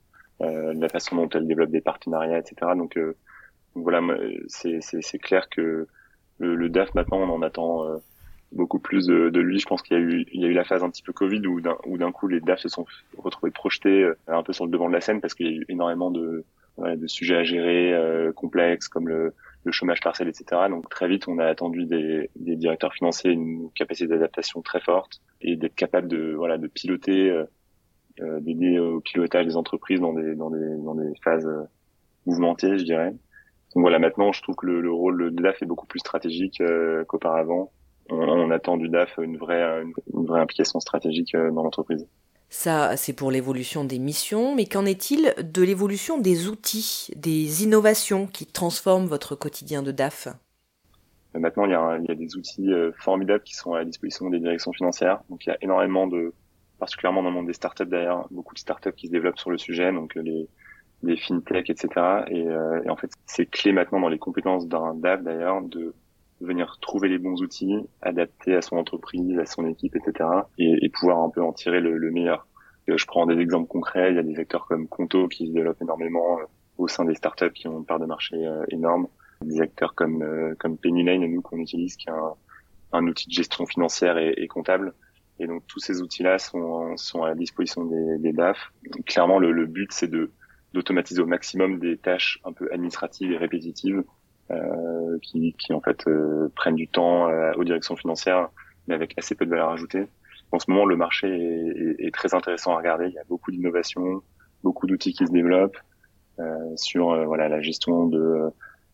euh, 0.43 0.75
la 0.75 0.89
façon 0.89 1.17
dont 1.17 1.29
elle 1.31 1.47
développe 1.47 1.71
des 1.71 1.81
partenariats 1.81 2.39
etc 2.39 2.73
donc, 2.77 2.97
euh, 2.97 3.17
voilà 3.75 4.01
c'est 4.49 5.19
clair 5.19 5.49
que 5.49 5.87
le, 6.39 6.55
le, 6.55 6.69
DAF 6.69 6.95
maintenant 6.95 7.19
on 7.19 7.31
en 7.31 7.43
attend 7.43 7.85
euh, 7.85 7.97
beaucoup 8.53 8.79
plus 8.79 9.07
de, 9.07 9.31
de, 9.31 9.41
lui. 9.41 9.59
Je 9.59 9.67
pense 9.67 9.83
qu'il 9.83 9.97
y 9.97 10.01
a 10.01 10.03
eu 10.03 10.27
il 10.33 10.41
y 10.41 10.45
a 10.45 10.49
eu 10.49 10.53
la 10.53 10.65
phase 10.65 10.83
un 10.83 10.91
petit 10.91 11.03
peu 11.03 11.13
Covid 11.13 11.47
où 11.47 11.61
d'un 11.61 11.77
où 11.87 11.99
d'un 11.99 12.13
coup 12.13 12.29
les 12.29 12.41
DAF 12.41 12.61
se 12.61 12.69
sont 12.69 12.87
retrouvés 13.19 13.51
projetés 13.51 14.03
euh, 14.03 14.15
un 14.29 14.43
peu 14.43 14.53
sur 14.53 14.65
le 14.67 14.71
devant 14.71 14.89
de 14.89 14.95
la 14.95 15.01
scène 15.01 15.21
parce 15.21 15.35
qu'il 15.35 15.47
y 15.47 15.51
a 15.51 15.53
eu 15.53 15.65
énormément 15.69 16.11
de 16.11 16.45
de 16.79 17.07
sujets 17.07 17.37
à 17.37 17.43
gérer 17.43 17.95
euh, 17.95 18.33
complexes 18.33 18.89
comme 18.89 19.09
le, 19.09 19.33
le, 19.67 19.73
chômage 19.73 20.01
partiel, 20.01 20.29
etc. 20.29 20.63
Donc 20.71 20.89
très 20.89 21.09
vite, 21.09 21.29
on 21.29 21.39
a 21.39 21.45
attendu 21.45 21.85
des, 21.85 22.31
des 22.37 22.57
directeurs 22.57 22.93
financiers 22.93 23.33
une 23.33 23.71
capacité 23.75 24.09
d'adaptation 24.09 24.63
très 24.63 24.81
forte 24.81 25.21
et 25.41 25.57
d'être 25.57 25.75
capable 25.75 26.09
de 26.09 26.35
voilà 26.35 26.59
de 26.59 26.67
piloter, 26.67 27.31
euh, 27.31 28.41
d'aider 28.41 28.79
au 28.79 29.01
pilotage 29.01 29.47
des 29.47 29.57
entreprises 29.57 30.01
dans 30.01 30.13
des 30.13 30.35
dans 30.35 30.51
des 30.51 30.77
dans 30.85 30.95
des 30.95 31.13
phases 31.23 31.49
mouvementées, 32.27 32.79
je 32.79 32.85
dirais. 32.85 33.11
Donc 33.11 33.83
voilà, 33.83 33.99
maintenant, 33.99 34.33
je 34.33 34.43
trouve 34.43 34.57
que 34.57 34.67
le, 34.67 34.81
le 34.81 34.93
rôle 34.93 35.35
de 35.35 35.43
DAF 35.43 35.63
est 35.63 35.67
beaucoup 35.67 35.87
plus 35.87 35.99
stratégique 35.99 36.61
euh, 36.63 37.05
qu'auparavant. 37.05 37.73
on, 38.09 38.51
attend 38.51 38.77
du 38.79 38.89
DAF 38.89 39.19
une 39.19 39.37
vraie, 39.37 39.83
une, 39.83 40.25
vraie 40.25 40.41
implication 40.41 40.81
stratégique 40.81 41.37
dans 41.37 41.63
l'entreprise. 41.63 42.09
Ça, 42.49 42.97
c'est 42.97 43.13
pour 43.13 43.31
l'évolution 43.31 43.85
des 43.85 43.99
missions, 43.99 44.55
mais 44.55 44.67
qu'en 44.67 44.87
est-il 44.87 45.35
de 45.43 45.63
l'évolution 45.63 46.19
des 46.19 46.49
outils, 46.49 47.09
des 47.17 47.65
innovations 47.65 48.27
qui 48.27 48.47
transforment 48.47 49.07
votre 49.07 49.35
quotidien 49.35 49.83
de 49.83 49.91
DAF? 49.91 50.29
Maintenant, 51.35 51.67
il 51.67 51.73
y, 51.73 52.13
a, 52.13 52.15
des 52.15 52.37
outils 52.37 52.71
formidables 52.99 53.43
qui 53.43 53.55
sont 53.55 53.75
à 53.75 53.79
la 53.79 53.85
disposition 53.85 54.31
des 54.31 54.39
directions 54.39 54.73
financières. 54.73 55.21
Donc, 55.29 55.45
il 55.45 55.51
y 55.51 55.53
a 55.53 55.59
énormément 55.61 56.07
de, 56.07 56.33
particulièrement 56.79 57.23
dans 57.23 57.29
le 57.29 57.35
monde 57.35 57.47
des 57.47 57.53
startups 57.53 57.87
d'ailleurs, 57.87 58.27
beaucoup 58.31 58.55
de 58.55 58.59
startups 58.59 58.93
qui 58.93 59.09
se 59.09 59.13
développent 59.13 59.39
sur 59.39 59.51
le 59.51 59.59
sujet, 59.59 59.93
donc 59.93 60.15
les, 60.15 60.49
les 61.03 61.17
fintech, 61.17 61.71
etc. 61.71 61.89
Et, 62.29 62.47
euh, 62.47 62.83
et 62.85 62.91
en 62.91 62.97
fait, 62.97 63.11
c'est 63.27 63.47
clé 63.47 63.73
maintenant 63.73 64.01
dans 64.01 64.09
les 64.09 64.19
compétences 64.19 64.67
d'un 64.67 64.95
DAF 64.95 65.23
d'ailleurs 65.23 65.63
de 65.63 65.95
venir 66.41 66.79
trouver 66.81 67.09
les 67.09 67.19
bons 67.19 67.41
outils, 67.43 67.77
adapter 68.03 68.55
à 68.55 68.63
son 68.63 68.77
entreprise, 68.77 69.39
à 69.39 69.47
son 69.47 69.67
équipe, 69.67 69.97
etc. 69.97 70.29
Et, 70.59 70.85
et 70.85 70.89
pouvoir 70.89 71.19
un 71.19 71.31
peu 71.31 71.43
en 71.43 71.53
tirer 71.53 71.81
le, 71.81 71.97
le 71.97 72.11
meilleur. 72.11 72.47
je 72.87 73.05
prends 73.07 73.27
des 73.27 73.39
exemples 73.39 73.69
concrets. 73.69 74.11
Il 74.11 74.17
y 74.17 74.19
a 74.19 74.23
des 74.23 74.39
acteurs 74.39 74.67
comme 74.67 74.89
Conto 74.89 75.29
qui 75.29 75.47
se 75.47 75.53
développent 75.53 75.81
énormément 75.81 76.39
euh, 76.39 76.45
au 76.79 76.89
sein 76.89 77.05
des 77.05 77.15
startups 77.15 77.53
qui 77.53 77.69
ont 77.69 77.79
une 77.79 77.87
part 77.87 78.01
de 78.01 78.07
marché 78.07 78.37
euh, 78.37 78.65
énorme. 78.71 79.09
Des 79.43 79.61
acteurs 79.61 79.95
comme 79.95 80.55
comme 80.59 80.79
Penny 80.79 81.05
Lane, 81.05 81.27
nous 81.27 81.43
qu'on 81.43 81.59
utilise, 81.59 81.97
qui 81.97 82.09
est 82.09 82.13
un, 82.13 82.35
un, 82.93 83.07
outil 83.07 83.29
de 83.29 83.35
gestion 83.35 83.67
financière 83.67 84.17
et, 84.17 84.33
et 84.39 84.49
comptable, 84.49 84.95
et 85.39 85.47
donc 85.47 85.63
tous 85.67 85.79
ces 85.79 86.01
outils-là 86.01 86.39
sont, 86.39 86.97
sont 86.97 87.23
à 87.23 87.29
la 87.29 87.35
disposition 87.35 87.85
des, 87.85 88.19
des 88.19 88.33
DAF. 88.33 88.73
clairement, 89.05 89.39
le, 89.39 89.53
le 89.53 89.67
but, 89.67 89.93
c'est 89.93 90.09
de 90.09 90.31
d'automatiser 90.73 91.23
au 91.23 91.27
maximum 91.27 91.79
des 91.79 91.97
tâches 91.97 92.39
un 92.45 92.53
peu 92.53 92.71
administratives 92.73 93.33
et 93.33 93.37
répétitives 93.37 94.05
euh, 94.51 95.19
qui, 95.23 95.55
qui 95.59 95.73
en 95.73 95.81
fait 95.81 96.07
euh, 96.07 96.51
prennent 96.55 96.77
du 96.77 96.89
temps 96.89 97.29
euh, 97.29 97.53
aux 97.57 97.65
directions 97.65 97.97
financières, 97.97 98.49
mais 98.87 98.95
avec 98.95 99.15
assez 99.19 99.35
peu 99.35 99.45
de 99.45 99.51
valeur 99.51 99.71
ajoutée. 99.71 100.07
En 100.53 100.59
ce 100.61 100.71
moment, 100.71 100.85
le 100.85 100.97
marché 100.97 101.29
est, 101.29 102.03
est, 102.03 102.07
est 102.07 102.15
très 102.15 102.35
intéressant 102.35 102.73
à 102.75 102.77
regarder. 102.77 103.07
Il 103.09 103.15
y 103.15 103.19
a 103.19 103.25
beaucoup 103.29 103.51
d'innovations, 103.51 104.23
beaucoup 104.63 104.87
d'outils 104.87 105.13
qui 105.13 105.27
se 105.27 105.33
développent 105.33 105.79
euh, 106.39 106.77
sur 106.77 107.11
euh, 107.11 107.25
voilà 107.25 107.49
la 107.49 107.61
gestion 107.61 108.07
de 108.07 108.51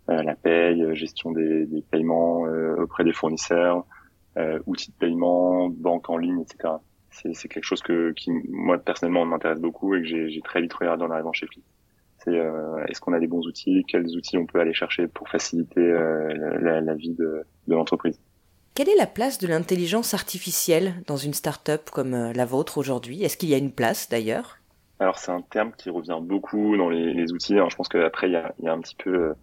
la 0.08 0.34
paye, 0.34 0.84
gestion 0.94 1.30
des, 1.30 1.64
des 1.64 1.80
paiements 1.80 2.40
auprès 2.76 3.04
des 3.04 3.12
fournisseurs, 3.12 3.86
outils 4.66 4.90
de 4.90 4.96
paiement, 4.96 5.68
banque 5.70 6.10
en 6.10 6.18
ligne, 6.18 6.40
etc. 6.40 6.74
C'est 7.10 7.48
quelque 7.48 7.64
chose 7.64 7.80
que, 7.82 8.12
qui, 8.12 8.30
moi, 8.50 8.78
personnellement, 8.78 9.24
m'intéresse 9.24 9.60
beaucoup 9.60 9.94
et 9.94 10.02
que 10.02 10.28
j'ai 10.28 10.40
très 10.42 10.60
vite 10.60 10.74
regardé 10.74 11.04
en 11.04 11.10
arrivant 11.10 11.32
chez 11.32 11.46
Flip. 11.46 11.64
C'est 12.24 12.38
euh, 12.38 12.84
est-ce 12.88 13.00
qu'on 13.00 13.12
a 13.12 13.20
des 13.20 13.26
bons 13.26 13.46
outils, 13.46 13.84
quels 13.88 14.06
outils 14.16 14.38
on 14.38 14.46
peut 14.46 14.60
aller 14.60 14.74
chercher 14.74 15.08
pour 15.08 15.28
faciliter 15.28 15.80
euh, 15.80 16.58
la, 16.60 16.80
la, 16.80 16.94
vie 16.94 17.14
de, 17.14 17.44
de 17.68 17.74
l'entreprise? 17.74 18.20
Quelle 18.74 18.88
est 18.88 18.96
la 18.96 19.06
place 19.06 19.38
de 19.38 19.46
l'intelligence 19.46 20.14
artificielle 20.14 20.94
dans 21.06 21.16
une 21.16 21.34
start-up 21.34 21.90
comme 21.90 22.14
euh, 22.14 22.32
la 22.32 22.44
vôtre 22.44 22.78
aujourd'hui? 22.78 23.22
Est-ce 23.22 23.36
qu'il 23.36 23.48
y 23.48 23.54
a 23.54 23.58
une 23.58 23.72
place 23.72 24.08
d'ailleurs? 24.08 24.58
Alors 25.00 25.18
c'est 25.18 25.32
un 25.32 25.42
terme 25.42 25.72
qui 25.76 25.90
revient 25.90 26.18
beaucoup 26.20 26.76
dans 26.76 26.88
les, 26.88 27.12
les 27.12 27.32
outils. 27.32 27.54
Alors, 27.54 27.70
je 27.70 27.76
pense 27.76 27.88
qu'après 27.88 28.28
il 28.28 28.32
y 28.32 28.36
a, 28.36 28.54
y 28.60 28.68
a, 28.68 28.72
un 28.72 28.80
petit 28.80 28.96
peu, 28.96 29.34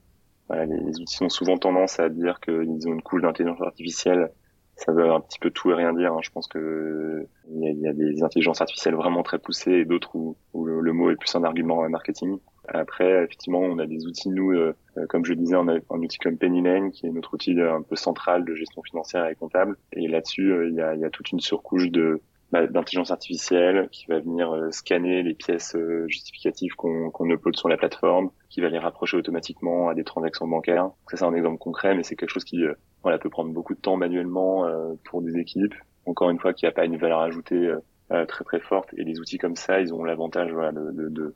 voilà, 0.47 0.65
les, 0.65 0.77
les, 0.77 0.99
outils 1.01 1.21
ont 1.23 1.29
souvent 1.29 1.57
tendance 1.57 1.99
à 1.99 2.09
dire 2.09 2.39
qu'ils 2.39 2.87
ont 2.87 2.93
une 2.93 3.01
couche 3.01 3.21
d'intelligence 3.21 3.61
artificielle 3.61 4.31
ça 4.79 4.93
veut 4.93 5.11
un 5.11 5.19
petit 5.19 5.39
peu 5.39 5.51
tout 5.51 5.71
et 5.71 5.75
rien 5.75 5.93
dire. 5.93 6.13
Hein. 6.13 6.19
Je 6.23 6.29
pense 6.29 6.47
que 6.47 7.27
il 7.49 7.79
y, 7.81 7.87
a, 7.87 7.93
des 7.93 8.23
intelligences 8.23 8.61
artificielles 8.61 8.95
vraiment 8.95 9.23
très 9.23 9.39
poussées 9.39 9.73
et 9.73 9.85
d'autres 9.85 10.15
où, 10.15 10.35
le, 10.65 10.93
mot 10.93 11.11
est 11.11 11.15
plus 11.15 11.35
un 11.35 11.43
argument 11.43 11.87
marketing. 11.89 12.39
Après, 12.73 13.23
effectivement, 13.23 13.59
on 13.59 13.79
a 13.79 13.85
des 13.85 14.05
outils, 14.05 14.29
nous, 14.29 14.51
euh, 14.51 14.73
comme 15.09 15.25
je 15.25 15.33
disais, 15.33 15.55
on 15.55 15.67
a 15.67 15.75
un 15.75 15.99
outil 15.99 16.17
comme 16.17 16.37
Pennylane, 16.37 16.91
qui 16.91 17.07
est 17.07 17.11
notre 17.11 17.33
outil 17.33 17.59
un 17.59 17.81
peu 17.81 17.95
central 17.95 18.45
de 18.45 18.55
gestion 18.55 18.81
financière 18.83 19.27
et 19.27 19.35
comptable. 19.35 19.77
Et 19.93 20.07
là-dessus, 20.07 20.51
euh, 20.51 20.69
il 20.69 20.75
y, 20.75 20.81
a, 20.81 20.95
y 20.95 21.05
a 21.05 21.09
toute 21.09 21.31
une 21.31 21.39
surcouche 21.39 21.89
de 21.89 22.21
bah, 22.51 22.65
d'intelligence 22.65 23.11
artificielle 23.11 23.89
qui 23.91 24.07
va 24.07 24.19
venir 24.19 24.51
euh, 24.51 24.71
scanner 24.71 25.21
les 25.21 25.35
pièces 25.35 25.77
justificatives 26.07 26.73
qu'on 26.75 27.11
qu'on 27.11 27.29
upload 27.29 27.55
sur 27.55 27.69
la 27.69 27.77
plateforme, 27.77 28.31
qui 28.49 28.59
va 28.61 28.69
les 28.69 28.79
rapprocher 28.79 29.17
automatiquement 29.17 29.89
à 29.89 29.93
des 29.93 30.03
transactions 30.03 30.47
bancaires. 30.47 30.89
Ça, 31.11 31.17
c'est 31.17 31.25
un 31.25 31.35
exemple 31.35 31.59
concret, 31.59 31.93
mais 31.93 32.01
c'est 32.03 32.15
quelque 32.15 32.31
chose 32.31 32.45
qui 32.45 32.63
voilà, 33.03 33.17
peut 33.17 33.29
prendre 33.29 33.51
beaucoup 33.53 33.73
de 33.73 33.79
temps 33.79 33.97
manuellement 33.97 34.65
euh, 34.65 34.93
pour 35.05 35.21
des 35.21 35.37
équipes. 35.37 35.75
Encore 36.05 36.29
une 36.29 36.39
fois, 36.39 36.53
qui 36.53 36.65
a 36.65 36.71
pas 36.71 36.85
une 36.85 36.97
valeur 36.97 37.19
ajoutée 37.19 37.67
euh, 37.67 37.79
euh, 38.11 38.25
très 38.25 38.43
très 38.43 38.59
forte. 38.59 38.93
Et 38.97 39.03
les 39.03 39.19
outils 39.19 39.37
comme 39.37 39.55
ça, 39.55 39.79
ils 39.79 39.93
ont 39.93 40.03
l'avantage 40.03 40.51
voilà, 40.51 40.71
de, 40.71 41.09
de, 41.09 41.35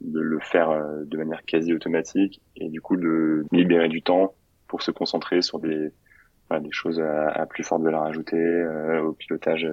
de, 0.00 0.20
le 0.20 0.38
faire 0.40 0.70
de 1.04 1.16
manière 1.16 1.44
quasi 1.44 1.72
automatique 1.72 2.40
et 2.56 2.68
du 2.68 2.80
coup 2.80 2.96
de 2.96 3.44
libérer 3.52 3.88
du 3.88 4.02
temps 4.02 4.34
pour 4.66 4.82
se 4.82 4.90
concentrer 4.90 5.42
sur 5.42 5.58
des, 5.58 5.90
choses 6.70 7.00
à, 7.00 7.28
à, 7.30 7.46
plus 7.46 7.64
forte 7.64 7.82
valeur 7.82 8.02
ajoutée 8.02 8.64
au 9.02 9.12
pilotage 9.12 9.66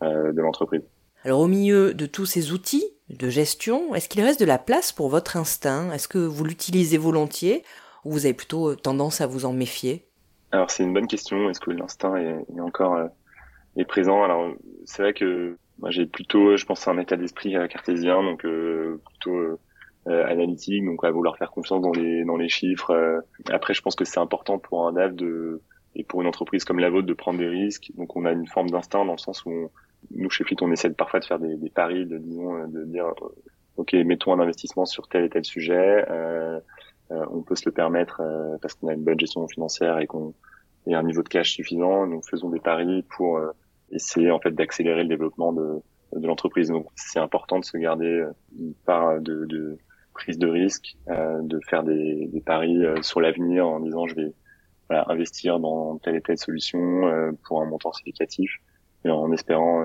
de 0.00 0.40
l'entreprise. 0.40 0.82
Alors 1.24 1.40
au 1.40 1.46
milieu 1.46 1.94
de 1.94 2.06
tous 2.06 2.26
ces 2.26 2.52
outils 2.52 2.84
de 3.08 3.28
gestion, 3.28 3.94
est-ce 3.94 4.08
qu'il 4.08 4.22
reste 4.22 4.40
de 4.40 4.44
la 4.44 4.58
place 4.58 4.90
pour 4.90 5.08
votre 5.08 5.36
instinct? 5.36 5.92
Est-ce 5.92 6.08
que 6.08 6.18
vous 6.18 6.44
l'utilisez 6.44 6.98
volontiers 6.98 7.62
ou 8.04 8.10
vous 8.10 8.26
avez 8.26 8.34
plutôt 8.34 8.74
tendance 8.74 9.20
à 9.20 9.26
vous 9.26 9.44
en 9.44 9.52
méfier? 9.52 10.08
Alors 10.50 10.70
c'est 10.70 10.82
une 10.82 10.92
bonne 10.92 11.06
question. 11.06 11.48
Est-ce 11.48 11.60
que 11.60 11.70
l'instinct 11.70 12.16
est, 12.16 12.44
est, 12.54 12.60
encore 12.60 12.94
euh, 12.94 13.06
est 13.76 13.84
présent 13.84 14.22
Alors 14.22 14.52
c'est 14.84 15.02
vrai 15.02 15.12
que 15.12 15.56
moi 15.78 15.90
j'ai 15.90 16.06
plutôt, 16.06 16.56
je 16.56 16.64
pense, 16.64 16.86
un 16.88 16.98
état 16.98 17.16
d'esprit 17.16 17.56
euh, 17.56 17.66
cartésien, 17.66 18.22
donc 18.22 18.44
euh, 18.44 19.00
plutôt 19.06 19.58
analytique, 20.04 20.84
donc 20.84 21.04
à 21.04 21.12
vouloir 21.12 21.36
faire 21.36 21.52
confiance 21.52 21.80
dans 21.80 21.92
les 21.92 22.24
dans 22.24 22.36
les 22.36 22.48
chiffres. 22.48 23.22
Après, 23.50 23.72
je 23.72 23.82
pense 23.82 23.94
que 23.94 24.04
c'est 24.04 24.18
important 24.18 24.58
pour 24.58 24.88
un 24.88 24.92
DAF 24.92 25.14
de 25.14 25.62
et 25.94 26.02
pour 26.02 26.22
une 26.22 26.26
entreprise 26.26 26.64
comme 26.64 26.80
la 26.80 26.90
vôtre 26.90 27.06
de 27.06 27.12
prendre 27.12 27.38
des 27.38 27.46
risques. 27.46 27.92
Donc 27.94 28.16
on 28.16 28.24
a 28.24 28.32
une 28.32 28.48
forme 28.48 28.68
d'instinct 28.70 29.04
dans 29.04 29.12
le 29.12 29.18
sens 29.18 29.44
où 29.46 29.70
nous 30.10 30.30
chez 30.30 30.42
Fleet, 30.42 30.56
on 30.62 30.72
essaie 30.72 30.88
de, 30.88 30.94
parfois 30.94 31.20
de 31.20 31.24
faire 31.24 31.38
des, 31.38 31.56
des 31.56 31.70
paris, 31.70 32.04
de 32.04 32.18
disons, 32.18 32.66
de 32.66 32.84
dire 32.84 33.12
ok, 33.76 33.92
mettons 34.04 34.32
un 34.32 34.40
investissement 34.40 34.84
sur 34.84 35.08
tel 35.08 35.24
et 35.24 35.30
tel 35.30 35.44
sujet. 35.44 36.04
Euh, 36.10 36.60
euh, 37.10 37.26
on 37.30 37.42
peut 37.42 37.56
se 37.56 37.64
le 37.66 37.72
permettre 37.72 38.20
euh, 38.20 38.56
parce 38.60 38.74
qu'on 38.74 38.88
a 38.88 38.94
une 38.94 39.04
bonne 39.04 39.18
gestion 39.18 39.46
financière 39.48 39.98
et 39.98 40.06
qu'on 40.06 40.34
a 40.90 40.98
un 40.98 41.02
niveau 41.02 41.22
de 41.22 41.28
cash 41.28 41.52
suffisant. 41.52 42.06
Nous 42.06 42.22
faisons 42.22 42.48
des 42.50 42.60
paris 42.60 43.04
pour 43.16 43.40
euh, 43.92 43.96
essayer 43.96 44.30
en 44.30 44.40
fait 44.40 44.52
d'accélérer 44.52 45.02
le 45.02 45.08
développement 45.08 45.52
de, 45.52 45.80
de 46.16 46.26
l'entreprise. 46.26 46.68
Donc 46.68 46.86
c'est 46.96 47.18
important 47.18 47.58
de 47.58 47.64
se 47.64 47.76
garder 47.76 48.24
une 48.58 48.74
part 48.86 49.20
de, 49.20 49.44
de 49.46 49.78
prise 50.14 50.38
de 50.38 50.48
risque, 50.48 50.96
de 51.08 51.60
faire 51.68 51.84
des, 51.84 52.26
des 52.26 52.40
paris 52.40 52.82
sur 53.00 53.20
l'avenir 53.20 53.66
en 53.66 53.80
disant 53.80 54.06
je 54.06 54.14
vais 54.14 54.32
voilà, 54.88 55.06
investir 55.08 55.58
dans 55.58 55.96
telle 55.98 56.16
et 56.16 56.20
telle 56.20 56.38
solution 56.38 57.34
pour 57.44 57.62
un 57.62 57.64
montant 57.64 57.92
significatif 57.92 58.50
et 59.04 59.10
en 59.10 59.32
espérant 59.32 59.82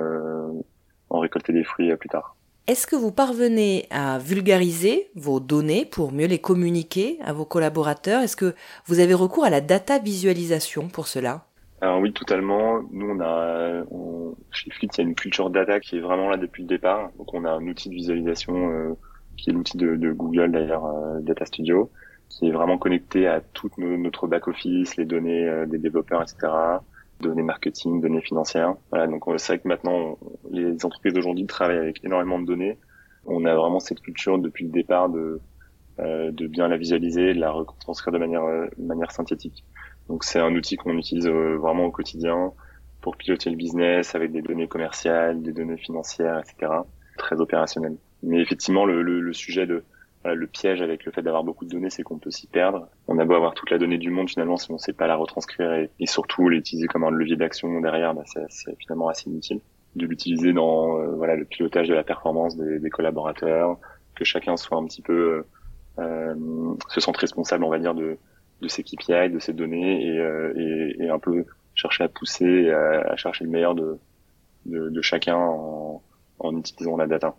en 1.09 1.19
récolter 1.19 1.53
des 1.53 1.63
fruits 1.63 1.95
plus 1.95 2.09
tard. 2.09 2.35
Est-ce 2.67 2.85
que 2.85 2.97
vous 2.97 3.13
parvenez 3.13 3.87
à 3.89 4.19
vulgariser 4.19 5.09
vos 5.15 5.39
données 5.39 5.85
pour 5.85 6.11
mieux 6.11 6.27
les 6.27 6.39
communiquer 6.39 7.17
à 7.23 7.31
vos 7.31 7.45
collaborateurs? 7.45 8.21
Est-ce 8.21 8.35
que 8.35 8.53
vous 8.85 8.99
avez 8.99 9.13
recours 9.13 9.45
à 9.45 9.49
la 9.49 9.61
data 9.61 9.99
visualisation 9.99 10.89
pour 10.89 11.07
cela? 11.07 11.46
Alors 11.79 11.99
oui, 11.99 12.11
totalement. 12.11 12.81
Nous, 12.91 13.07
on 13.07 13.19
a, 13.19 13.83
chez 14.51 14.71
Fleet, 14.71 14.89
il 14.93 14.97
y 14.97 15.01
a 15.01 15.03
une 15.07 15.15
culture 15.15 15.49
data 15.51 15.79
qui 15.79 15.97
est 15.97 15.99
vraiment 15.99 16.29
là 16.29 16.37
depuis 16.37 16.63
le 16.63 16.67
départ. 16.67 17.11
Donc, 17.17 17.33
on 17.33 17.45
a 17.45 17.51
un 17.51 17.67
outil 17.67 17.89
de 17.89 17.93
visualisation 17.93 18.71
euh, 18.71 18.93
qui 19.37 19.51
est 19.51 19.53
l'outil 19.53 19.77
de, 19.77 20.11
Google 20.11 20.51
d'ailleurs, 20.51 20.85
euh, 20.85 21.19
Data 21.21 21.45
Studio, 21.45 21.91
qui 22.29 22.47
est 22.47 22.51
vraiment 22.51 22.79
connecté 22.79 23.27
à 23.27 23.41
tout 23.41 23.69
notre 23.77 24.27
back 24.27 24.47
office, 24.47 24.95
les 24.97 25.05
données 25.05 25.47
euh, 25.47 25.65
des 25.65 25.77
développeurs, 25.77 26.21
etc 26.21 26.51
données 27.19 27.41
marketing, 27.41 27.99
données 27.99 28.21
financières. 28.21 28.75
Voilà, 28.91 29.07
donc 29.07 29.23
c'est 29.37 29.53
vrai 29.53 29.59
que 29.59 29.67
maintenant, 29.67 30.19
les 30.51 30.85
entreprises 30.85 31.13
d'aujourd'hui 31.13 31.47
travaillent 31.47 31.79
avec 31.79 32.05
énormément 32.05 32.37
de 32.37 32.45
données. 32.45 32.77
On 33.25 33.43
a 33.45 33.55
vraiment 33.55 33.79
cette 33.79 34.01
culture 34.01 34.37
depuis 34.37 34.65
le 34.65 34.71
départ 34.71 35.09
de 35.09 35.41
de 35.97 36.45
bien 36.45 36.67
la 36.67 36.77
visualiser, 36.77 37.33
de 37.33 37.39
la 37.39 37.49
retranscrire 37.49 38.13
de 38.13 38.19
manière 38.19 38.43
de 38.43 38.85
manière 38.85 39.11
synthétique. 39.11 39.65
Donc 40.09 40.23
c'est 40.23 40.39
un 40.39 40.53
outil 40.55 40.77
qu'on 40.77 40.97
utilise 40.97 41.27
euh, 41.27 41.57
vraiment 41.57 41.85
au 41.85 41.91
quotidien 41.91 42.53
pour 43.01 43.17
piloter 43.17 43.49
le 43.49 43.55
business 43.55 44.15
avec 44.15 44.31
des 44.31 44.41
données 44.41 44.67
commerciales, 44.67 45.41
des 45.41 45.53
données 45.53 45.77
financières, 45.77 46.39
etc. 46.39 46.71
Très 47.17 47.39
opérationnel. 47.39 47.97
Mais 48.23 48.41
effectivement, 48.41 48.85
le, 48.85 49.01
le, 49.01 49.19
le 49.19 49.33
sujet 49.33 49.67
de 49.67 49.83
le 50.35 50.47
piège 50.47 50.81
avec 50.81 51.05
le 51.05 51.11
fait 51.11 51.21
d'avoir 51.21 51.43
beaucoup 51.43 51.65
de 51.65 51.69
données, 51.69 51.89
c'est 51.89 52.03
qu'on 52.03 52.17
peut 52.17 52.31
s'y 52.31 52.47
perdre. 52.47 52.87
On 53.07 53.17
a 53.19 53.25
beau 53.25 53.35
avoir 53.35 53.53
toute 53.53 53.69
la 53.69 53.77
donnée 53.77 53.97
du 53.97 54.09
monde, 54.09 54.29
finalement, 54.29 54.57
si 54.57 54.69
on 54.71 54.75
ne 54.75 54.79
sait 54.79 54.93
pas 54.93 55.07
la 55.07 55.15
retranscrire 55.15 55.73
et, 55.73 56.05
surtout 56.05 56.49
l'utiliser 56.49 56.87
comme 56.87 57.03
un 57.03 57.11
levier 57.11 57.35
d'action 57.35 57.79
derrière, 57.81 58.13
bah, 58.13 58.23
c'est 58.49 58.77
finalement 58.79 59.09
assez 59.09 59.29
inutile. 59.29 59.59
De 59.95 60.05
l'utiliser 60.05 60.53
dans 60.53 60.99
euh, 60.99 61.15
voilà 61.15 61.35
le 61.35 61.45
pilotage 61.45 61.87
de 61.87 61.93
la 61.93 62.03
performance 62.03 62.55
des, 62.55 62.79
des, 62.79 62.89
collaborateurs, 62.89 63.77
que 64.15 64.23
chacun 64.23 64.57
soit 64.57 64.77
un 64.77 64.85
petit 64.85 65.01
peu 65.01 65.43
euh, 65.99 66.35
se 66.89 66.99
sente 66.99 67.17
responsable, 67.17 67.63
on 67.63 67.69
va 67.69 67.79
dire, 67.79 67.95
de, 67.95 68.17
de 68.61 68.67
ses 68.67 68.83
KPI, 68.83 69.29
de 69.29 69.39
ses 69.39 69.53
données 69.53 70.05
et, 70.05 70.19
euh, 70.19 70.53
et, 70.55 71.03
et 71.03 71.09
un 71.09 71.19
peu 71.19 71.45
chercher 71.75 72.03
à 72.03 72.09
pousser, 72.09 72.71
à, 72.71 73.01
à 73.11 73.15
chercher 73.15 73.43
le 73.43 73.51
meilleur 73.51 73.75
de, 73.75 73.97
de, 74.65 74.89
de 74.89 75.01
chacun 75.01 75.35
en, 75.35 76.01
en 76.39 76.57
utilisant 76.57 76.97
la 76.97 77.07
data. 77.07 77.35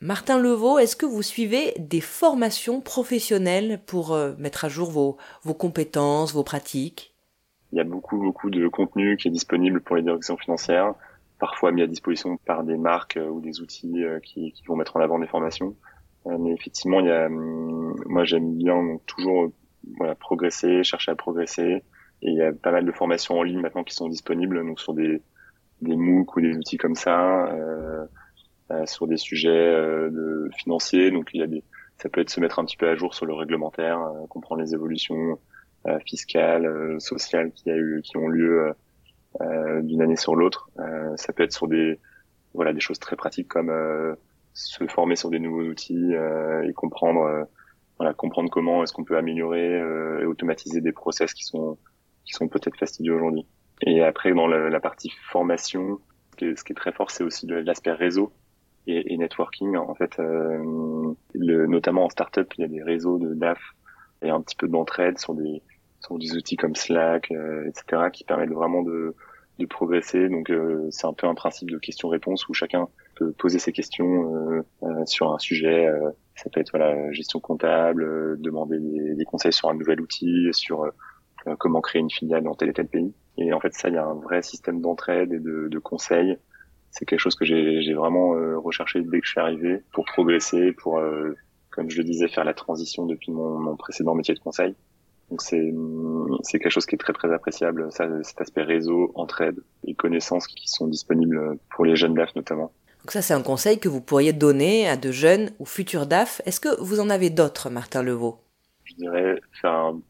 Martin 0.00 0.38
Levaux, 0.38 0.78
est-ce 0.78 0.96
que 0.96 1.06
vous 1.06 1.22
suivez 1.22 1.72
des 1.78 2.02
formations 2.02 2.80
professionnelles 2.80 3.80
pour 3.86 4.12
euh, 4.12 4.34
mettre 4.38 4.64
à 4.66 4.68
jour 4.68 4.90
vos, 4.90 5.16
vos 5.44 5.54
compétences, 5.54 6.34
vos 6.34 6.42
pratiques? 6.42 7.14
Il 7.72 7.78
y 7.78 7.80
a 7.80 7.84
beaucoup, 7.84 8.18
beaucoup 8.18 8.50
de 8.50 8.68
contenu 8.68 9.16
qui 9.16 9.28
est 9.28 9.30
disponible 9.30 9.80
pour 9.80 9.96
les 9.96 10.02
directions 10.02 10.36
financières, 10.36 10.94
parfois 11.38 11.72
mis 11.72 11.82
à 11.82 11.86
disposition 11.86 12.36
par 12.36 12.64
des 12.64 12.76
marques 12.76 13.18
ou 13.30 13.40
des 13.40 13.60
outils 13.60 14.04
qui, 14.22 14.52
qui 14.52 14.64
vont 14.66 14.76
mettre 14.76 14.96
en 14.96 15.00
avant 15.00 15.18
des 15.18 15.26
formations. 15.26 15.74
mais 16.24 16.52
effectivement, 16.52 17.00
il 17.00 17.06
y 17.06 17.10
a, 17.10 17.26
hum, 17.26 17.96
moi 18.06 18.24
j'aime 18.24 18.54
bien 18.54 18.98
toujours 19.06 19.50
voilà, 19.96 20.14
progresser, 20.14 20.82
chercher 20.84 21.10
à 21.12 21.14
progresser. 21.14 21.82
Et 22.22 22.30
il 22.30 22.34
y 22.34 22.42
a 22.42 22.52
pas 22.52 22.70
mal 22.72 22.84
de 22.84 22.92
formations 22.92 23.38
en 23.38 23.42
ligne 23.42 23.60
maintenant 23.60 23.84
qui 23.84 23.94
sont 23.94 24.08
disponibles, 24.08 24.64
donc 24.64 24.80
sur 24.80 24.94
des, 24.94 25.22
des 25.82 25.96
MOOC 25.96 26.36
ou 26.36 26.40
des 26.40 26.56
outils 26.56 26.78
comme 26.78 26.94
ça, 26.94 27.46
euh, 27.48 28.06
euh, 28.70 28.86
sur 28.86 29.06
des 29.06 29.18
sujets 29.18 29.50
euh, 29.50 30.10
de 30.10 30.50
financiers. 30.56 31.10
Donc 31.10 31.28
il 31.34 31.40
y 31.40 31.42
a 31.42 31.46
des, 31.46 31.62
ça 31.98 32.08
peut 32.08 32.20
être 32.20 32.30
se 32.30 32.40
mettre 32.40 32.58
un 32.58 32.64
petit 32.64 32.76
peu 32.76 32.88
à 32.88 32.94
jour 32.94 33.14
sur 33.14 33.26
le 33.26 33.34
réglementaire, 33.34 34.00
euh, 34.00 34.26
comprendre 34.28 34.62
les 34.62 34.72
évolutions 34.72 35.38
euh, 35.86 35.98
fiscales, 36.06 36.98
sociales 36.98 37.52
qui 37.52 37.70
a 37.70 37.76
eu, 37.76 38.00
qui 38.02 38.16
ont 38.16 38.28
lieu 38.28 38.72
d'une 39.82 40.00
année 40.00 40.14
sur 40.14 40.36
l'autre. 40.36 40.70
ça 41.16 41.32
peut 41.32 41.42
être 41.42 41.52
sur 41.52 41.66
des, 41.66 41.98
voilà, 42.54 42.72
des 42.72 42.78
choses 42.78 43.00
très 43.00 43.16
pratiques 43.16 43.48
comme 43.48 44.16
se 44.52 44.86
former 44.86 45.16
sur 45.16 45.28
des 45.28 45.40
nouveaux 45.40 45.64
outils 45.64 46.12
et 46.62 46.72
comprendre, 46.72 47.44
voilà, 47.98 48.14
comprendre 48.14 48.50
comment 48.50 48.82
est-ce 48.82 48.92
qu'on 48.92 49.04
peut 49.04 49.16
améliorer 49.16 49.78
et 50.20 50.24
automatiser 50.24 50.80
des 50.80 50.92
process 50.92 51.32
qui 51.32 51.44
sont 51.44 51.78
qui 52.24 52.32
sont 52.32 52.48
peut-être 52.48 52.76
fastidieux 52.76 53.14
aujourd'hui. 53.14 53.46
Et 53.82 54.02
après, 54.02 54.32
dans 54.32 54.46
la, 54.46 54.70
la 54.70 54.80
partie 54.80 55.10
formation, 55.30 56.00
ce 56.32 56.36
qui, 56.36 56.44
est, 56.46 56.56
ce 56.56 56.64
qui 56.64 56.72
est 56.72 56.76
très 56.76 56.92
fort, 56.92 57.10
c'est 57.10 57.22
aussi 57.22 57.46
l'aspect 57.46 57.92
réseau 57.92 58.32
et, 58.86 59.12
et, 59.12 59.16
networking. 59.18 59.76
En 59.76 59.94
fait, 59.94 60.18
euh, 60.18 61.12
le, 61.34 61.66
notamment 61.66 62.04
en 62.04 62.08
startup, 62.08 62.52
il 62.56 62.62
y 62.62 62.64
a 62.64 62.68
des 62.68 62.82
réseaux 62.82 63.18
de 63.18 63.34
DAF 63.34 63.60
et 64.22 64.30
un 64.30 64.40
petit 64.40 64.56
peu 64.56 64.68
d'entraide 64.68 65.18
sur 65.18 65.34
des 65.34 65.62
sur 66.00 66.18
des 66.18 66.36
outils 66.36 66.56
comme 66.56 66.74
Slack, 66.74 67.30
euh, 67.30 67.66
etc., 67.66 68.10
qui 68.12 68.24
permettent 68.24 68.52
vraiment 68.52 68.82
de, 68.82 69.14
de 69.58 69.66
progresser. 69.66 70.28
Donc, 70.28 70.50
euh, 70.50 70.86
c'est 70.90 71.06
un 71.06 71.12
peu 71.12 71.26
un 71.26 71.34
principe 71.34 71.70
de 71.70 71.78
questions-réponses 71.78 72.48
où 72.48 72.54
chacun 72.54 72.88
peut 73.16 73.32
poser 73.32 73.58
ses 73.58 73.72
questions 73.72 74.34
euh, 74.34 74.62
euh, 74.82 75.06
sur 75.06 75.32
un 75.32 75.38
sujet. 75.38 75.88
Ça 76.36 76.50
peut 76.50 76.60
être 76.60 76.70
voilà 76.70 77.12
gestion 77.12 77.40
comptable, 77.40 78.40
demander 78.40 78.78
des, 78.78 79.14
des, 79.14 79.24
conseils 79.24 79.52
sur 79.52 79.68
un 79.68 79.74
nouvel 79.74 80.00
outil, 80.00 80.48
sur 80.52 80.90
comment 81.58 81.80
créer 81.80 82.00
une 82.00 82.10
filiale 82.10 82.42
dans 82.42 82.54
tel 82.54 82.70
et 82.70 82.72
tel 82.72 82.88
pays. 82.88 83.14
Et 83.36 83.52
en 83.52 83.60
fait, 83.60 83.74
ça, 83.74 83.88
il 83.88 83.94
y 83.94 83.98
a 83.98 84.04
un 84.04 84.14
vrai 84.14 84.42
système 84.42 84.80
d'entraide 84.80 85.32
et 85.32 85.40
de, 85.40 85.68
de 85.68 85.78
conseils. 85.78 86.36
C'est 86.90 87.04
quelque 87.04 87.20
chose 87.20 87.34
que 87.34 87.44
j'ai 87.44 87.94
vraiment 87.94 88.34
euh, 88.34 88.56
recherché 88.58 89.02
dès 89.02 89.20
que 89.20 89.26
je 89.26 89.32
suis 89.32 89.40
arrivé 89.40 89.82
pour 89.92 90.04
progresser, 90.04 90.72
pour, 90.72 90.98
euh, 90.98 91.34
comme 91.70 91.90
je 91.90 91.98
le 91.98 92.04
disais, 92.04 92.28
faire 92.28 92.44
la 92.44 92.54
transition 92.54 93.06
depuis 93.06 93.32
mon, 93.32 93.58
mon 93.58 93.76
précédent 93.76 94.14
métier 94.14 94.34
de 94.34 94.38
conseil. 94.38 94.76
Donc 95.30 95.40
c'est 95.40 95.72
c'est 96.42 96.58
quelque 96.58 96.70
chose 96.70 96.84
qui 96.84 96.96
est 96.96 96.98
très 96.98 97.14
très 97.14 97.32
appréciable, 97.32 97.90
ça, 97.90 98.06
cet 98.22 98.42
aspect 98.42 98.62
réseau, 98.62 99.10
entraide 99.14 99.58
et 99.86 99.94
connaissances 99.94 100.46
qui 100.46 100.68
sont 100.68 100.86
disponibles 100.86 101.58
pour 101.70 101.86
les 101.86 101.96
jeunes 101.96 102.12
DAF 102.12 102.36
notamment. 102.36 102.72
Donc 103.04 103.12
ça 103.12 103.20
c'est 103.20 103.34
un 103.34 103.42
conseil 103.42 103.78
que 103.78 103.88
vous 103.90 104.00
pourriez 104.00 104.32
donner 104.32 104.88
à 104.88 104.96
de 104.96 105.12
jeunes 105.12 105.50
ou 105.58 105.66
futurs 105.66 106.06
DAF. 106.06 106.40
Est-ce 106.46 106.58
que 106.58 106.80
vous 106.80 107.00
en 107.00 107.10
avez 107.10 107.28
d'autres, 107.28 107.68
Martin 107.68 108.02
Levaux? 108.02 108.38
Je 108.84 108.94
dirais 108.94 109.40
faire 109.60 109.72
un, 109.72 110.00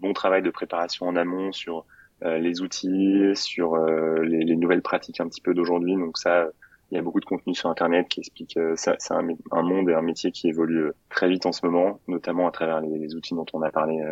bon 0.00 0.12
travail 0.12 0.42
de 0.42 0.50
préparation 0.50 1.06
en 1.06 1.14
amont 1.14 1.52
sur 1.52 1.84
euh, 2.24 2.38
les 2.38 2.60
outils, 2.60 3.30
sur 3.36 3.74
euh, 3.74 4.24
les, 4.24 4.42
les, 4.42 4.56
nouvelles 4.56 4.82
pratiques 4.82 5.20
un 5.20 5.28
petit 5.28 5.40
peu 5.40 5.54
d'aujourd'hui. 5.54 5.94
Donc 5.94 6.18
ça, 6.18 6.48
il 6.90 6.96
y 6.96 6.98
a 6.98 7.02
beaucoup 7.02 7.20
de 7.20 7.24
contenu 7.24 7.54
sur 7.54 7.70
Internet 7.70 8.08
qui 8.08 8.18
explique. 8.18 8.56
Euh, 8.56 8.74
ça, 8.74 8.96
c'est 8.98 9.14
un, 9.14 9.22
monde 9.62 9.88
et 9.88 9.94
un 9.94 10.02
métier 10.02 10.32
qui 10.32 10.48
évolue 10.48 10.90
très 11.10 11.28
vite 11.28 11.46
en 11.46 11.52
ce 11.52 11.64
moment, 11.64 12.00
notamment 12.08 12.48
à 12.48 12.50
travers 12.50 12.80
les, 12.80 12.98
les 12.98 13.14
outils 13.14 13.34
dont 13.34 13.46
on 13.52 13.62
a 13.62 13.70
parlé 13.70 14.02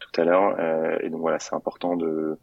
tout 0.00 0.20
à 0.20 0.24
l'heure. 0.24 1.00
et 1.00 1.10
donc 1.10 1.20
voilà, 1.20 1.38
c'est 1.38 1.54
important 1.54 1.94
de, 1.96 2.36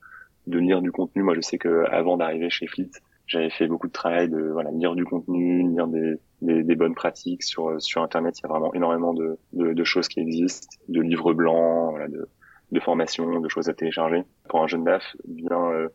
de 0.48 0.60
lire 0.60 0.82
du 0.82 0.94
contenu. 0.94 1.24
Moi, 1.24 1.36
je 1.36 1.42
sais 1.42 1.58
que 1.58 1.84
avant 1.92 2.16
d'arriver 2.16 2.50
chez 2.50 2.68
Fleet, 2.68 2.92
j'avais 3.30 3.50
fait 3.50 3.68
beaucoup 3.68 3.88
de 3.88 3.94
travail 3.94 4.28
de 4.28 4.42
voilà 4.42 4.72
lire 4.72 4.96
du 4.96 5.06
contenu, 5.06 5.70
lire 5.70 5.88
des, 5.88 6.15
des, 6.42 6.63
des, 6.63 6.76
bonnes 6.76 6.96
pratiques 6.96 7.44
sur 7.44 7.80
sur 7.82 8.02
internet. 8.02 8.38
Il 8.39 8.42
y 8.44 8.46
a 8.46 8.50
vraiment 8.50 8.74
énormément 8.74 9.13
de, 9.13 9.38
de, 9.54 9.74
de 9.74 9.84
choses 9.84 10.08
qui 10.08 10.20
existent, 10.20 10.68
de 10.89 11.00
livres 11.00 11.34
blancs, 11.34 11.92
voilà, 11.92 12.08
de 12.08 12.28
de 12.72 12.80
formation, 12.80 13.39
de 13.39 13.50
choses 13.50 13.70
à 13.70 13.74
télécharger. 13.74 14.24
Pour 14.48 14.62
un 14.62 14.68
jeune 14.68 14.84
DAF, 14.84 15.04
bien 15.28 15.72
euh, 15.72 15.89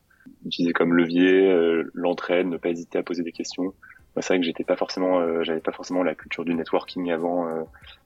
utiliser 0.45 0.73
comme 0.73 0.95
levier 0.95 1.49
euh, 1.49 1.91
l'entraide, 1.95 2.47
ne 2.47 2.57
pas 2.57 2.71
hésiter 2.71 2.99
à 2.99 3.03
poser 3.03 3.23
des 3.23 3.33
questions. 3.33 3.75
c'est 4.17 4.29
vrai 4.29 4.41
que 4.41 4.45
j'étais 4.45 4.65
pas 4.65 4.77
forcément, 4.77 5.21
euh, 5.21 5.43
j'avais 5.45 5.61
pas 5.61 5.73
forcément 5.73 6.03
la 6.03 6.15
culture 6.15 6.45
du 6.45 6.55
networking 6.55 7.13
avant 7.13 7.47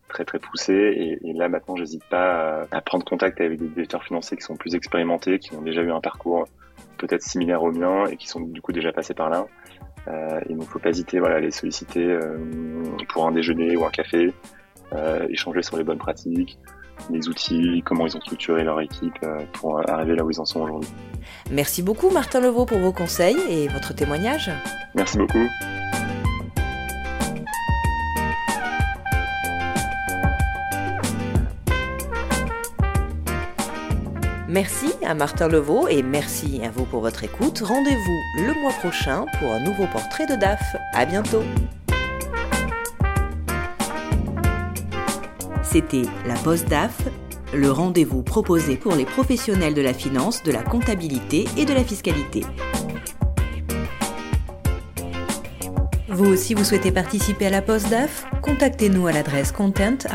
très 0.08 0.24
très 0.24 0.38
poussée, 0.38 1.18
et, 1.22 1.28
et 1.28 1.32
là 1.34 1.48
maintenant 1.48 1.76
j'hésite 1.76 2.04
pas 2.04 2.66
à, 2.70 2.80
prendre 2.80 3.04
contact 3.04 3.40
avec 3.40 3.58
des 3.58 3.68
directeurs 3.68 4.04
financiers 4.04 4.36
qui 4.36 4.42
sont 4.42 4.56
plus 4.56 4.74
expérimentés, 4.74 5.38
qui 5.38 5.54
ont 5.54 5.62
déjà 5.62 5.82
eu 5.82 5.90
un 5.90 6.00
parcours 6.00 6.46
peut-être 6.98 7.22
similaire 7.22 7.62
au 7.62 7.72
mien 7.72 8.06
et 8.06 8.16
qui 8.16 8.28
sont 8.28 8.40
du 8.40 8.60
coup 8.60 8.72
déjà 8.72 8.92
passés 8.92 9.14
par 9.14 9.30
là. 9.30 9.46
Euh, 10.08 10.40
et 10.48 10.54
donc 10.54 10.68
faut 10.68 10.78
pas 10.78 10.90
hésiter 10.90 11.18
voilà 11.18 11.36
à 11.36 11.40
les 11.40 11.50
solliciter 11.50 12.18
pour 13.08 13.26
un 13.26 13.32
déjeuner 13.32 13.76
ou 13.76 13.84
un 13.84 13.90
café, 13.90 14.32
échanger 15.28 15.62
sur 15.62 15.76
les 15.76 15.84
bonnes 15.84 15.98
pratiques, 15.98 16.58
les 17.10 17.28
outils, 17.28 17.82
comment 17.84 18.06
ils 18.06 18.16
ont 18.16 18.20
structuré 18.20 18.64
leur 18.64 18.80
équipe 18.80 19.18
euh, 19.22 19.38
pour 19.54 19.88
arriver 19.88 20.16
là 20.16 20.24
où 20.24 20.30
ils 20.30 20.40
en 20.40 20.44
sont 20.44 20.60
aujourd'hui. 20.60 20.90
Merci 21.50 21.82
beaucoup 21.82 22.10
Martin 22.10 22.40
Levaux 22.40 22.66
pour 22.66 22.78
vos 22.78 22.92
conseils 22.92 23.38
et 23.48 23.68
votre 23.68 23.94
témoignage. 23.94 24.50
Merci 24.94 25.18
beaucoup. 25.18 25.46
Merci 34.48 34.94
à 35.04 35.14
Martin 35.14 35.46
Levaux 35.46 35.88
et 35.88 36.02
merci 36.02 36.62
à 36.64 36.70
vous 36.70 36.86
pour 36.86 37.02
votre 37.02 37.22
écoute. 37.22 37.58
Rendez-vous 37.62 38.22
le 38.46 38.54
mois 38.62 38.72
prochain 38.72 39.26
pour 39.38 39.52
un 39.52 39.60
nouveau 39.60 39.86
portrait 39.92 40.24
de 40.26 40.36
DAF. 40.36 40.74
À 40.94 41.04
bientôt. 41.04 41.42
C'était 45.62 46.04
la 46.26 46.32
Poste 46.36 46.66
DAF, 46.66 46.96
le 47.52 47.70
rendez-vous 47.70 48.22
proposé 48.22 48.78
pour 48.78 48.94
les 48.94 49.04
professionnels 49.04 49.74
de 49.74 49.82
la 49.82 49.92
finance, 49.92 50.42
de 50.42 50.50
la 50.50 50.62
comptabilité 50.62 51.44
et 51.58 51.66
de 51.66 51.74
la 51.74 51.84
fiscalité. 51.84 52.46
Vous 56.08 56.24
aussi, 56.24 56.54
vous 56.54 56.64
souhaitez 56.64 56.90
participer 56.90 57.48
à 57.48 57.50
la 57.50 57.60
Poste 57.60 57.90
DAF 57.90 58.24
Contactez-nous 58.40 59.06
à 59.08 59.12
l'adresse 59.12 59.52
content.flf.fr. 59.52 60.08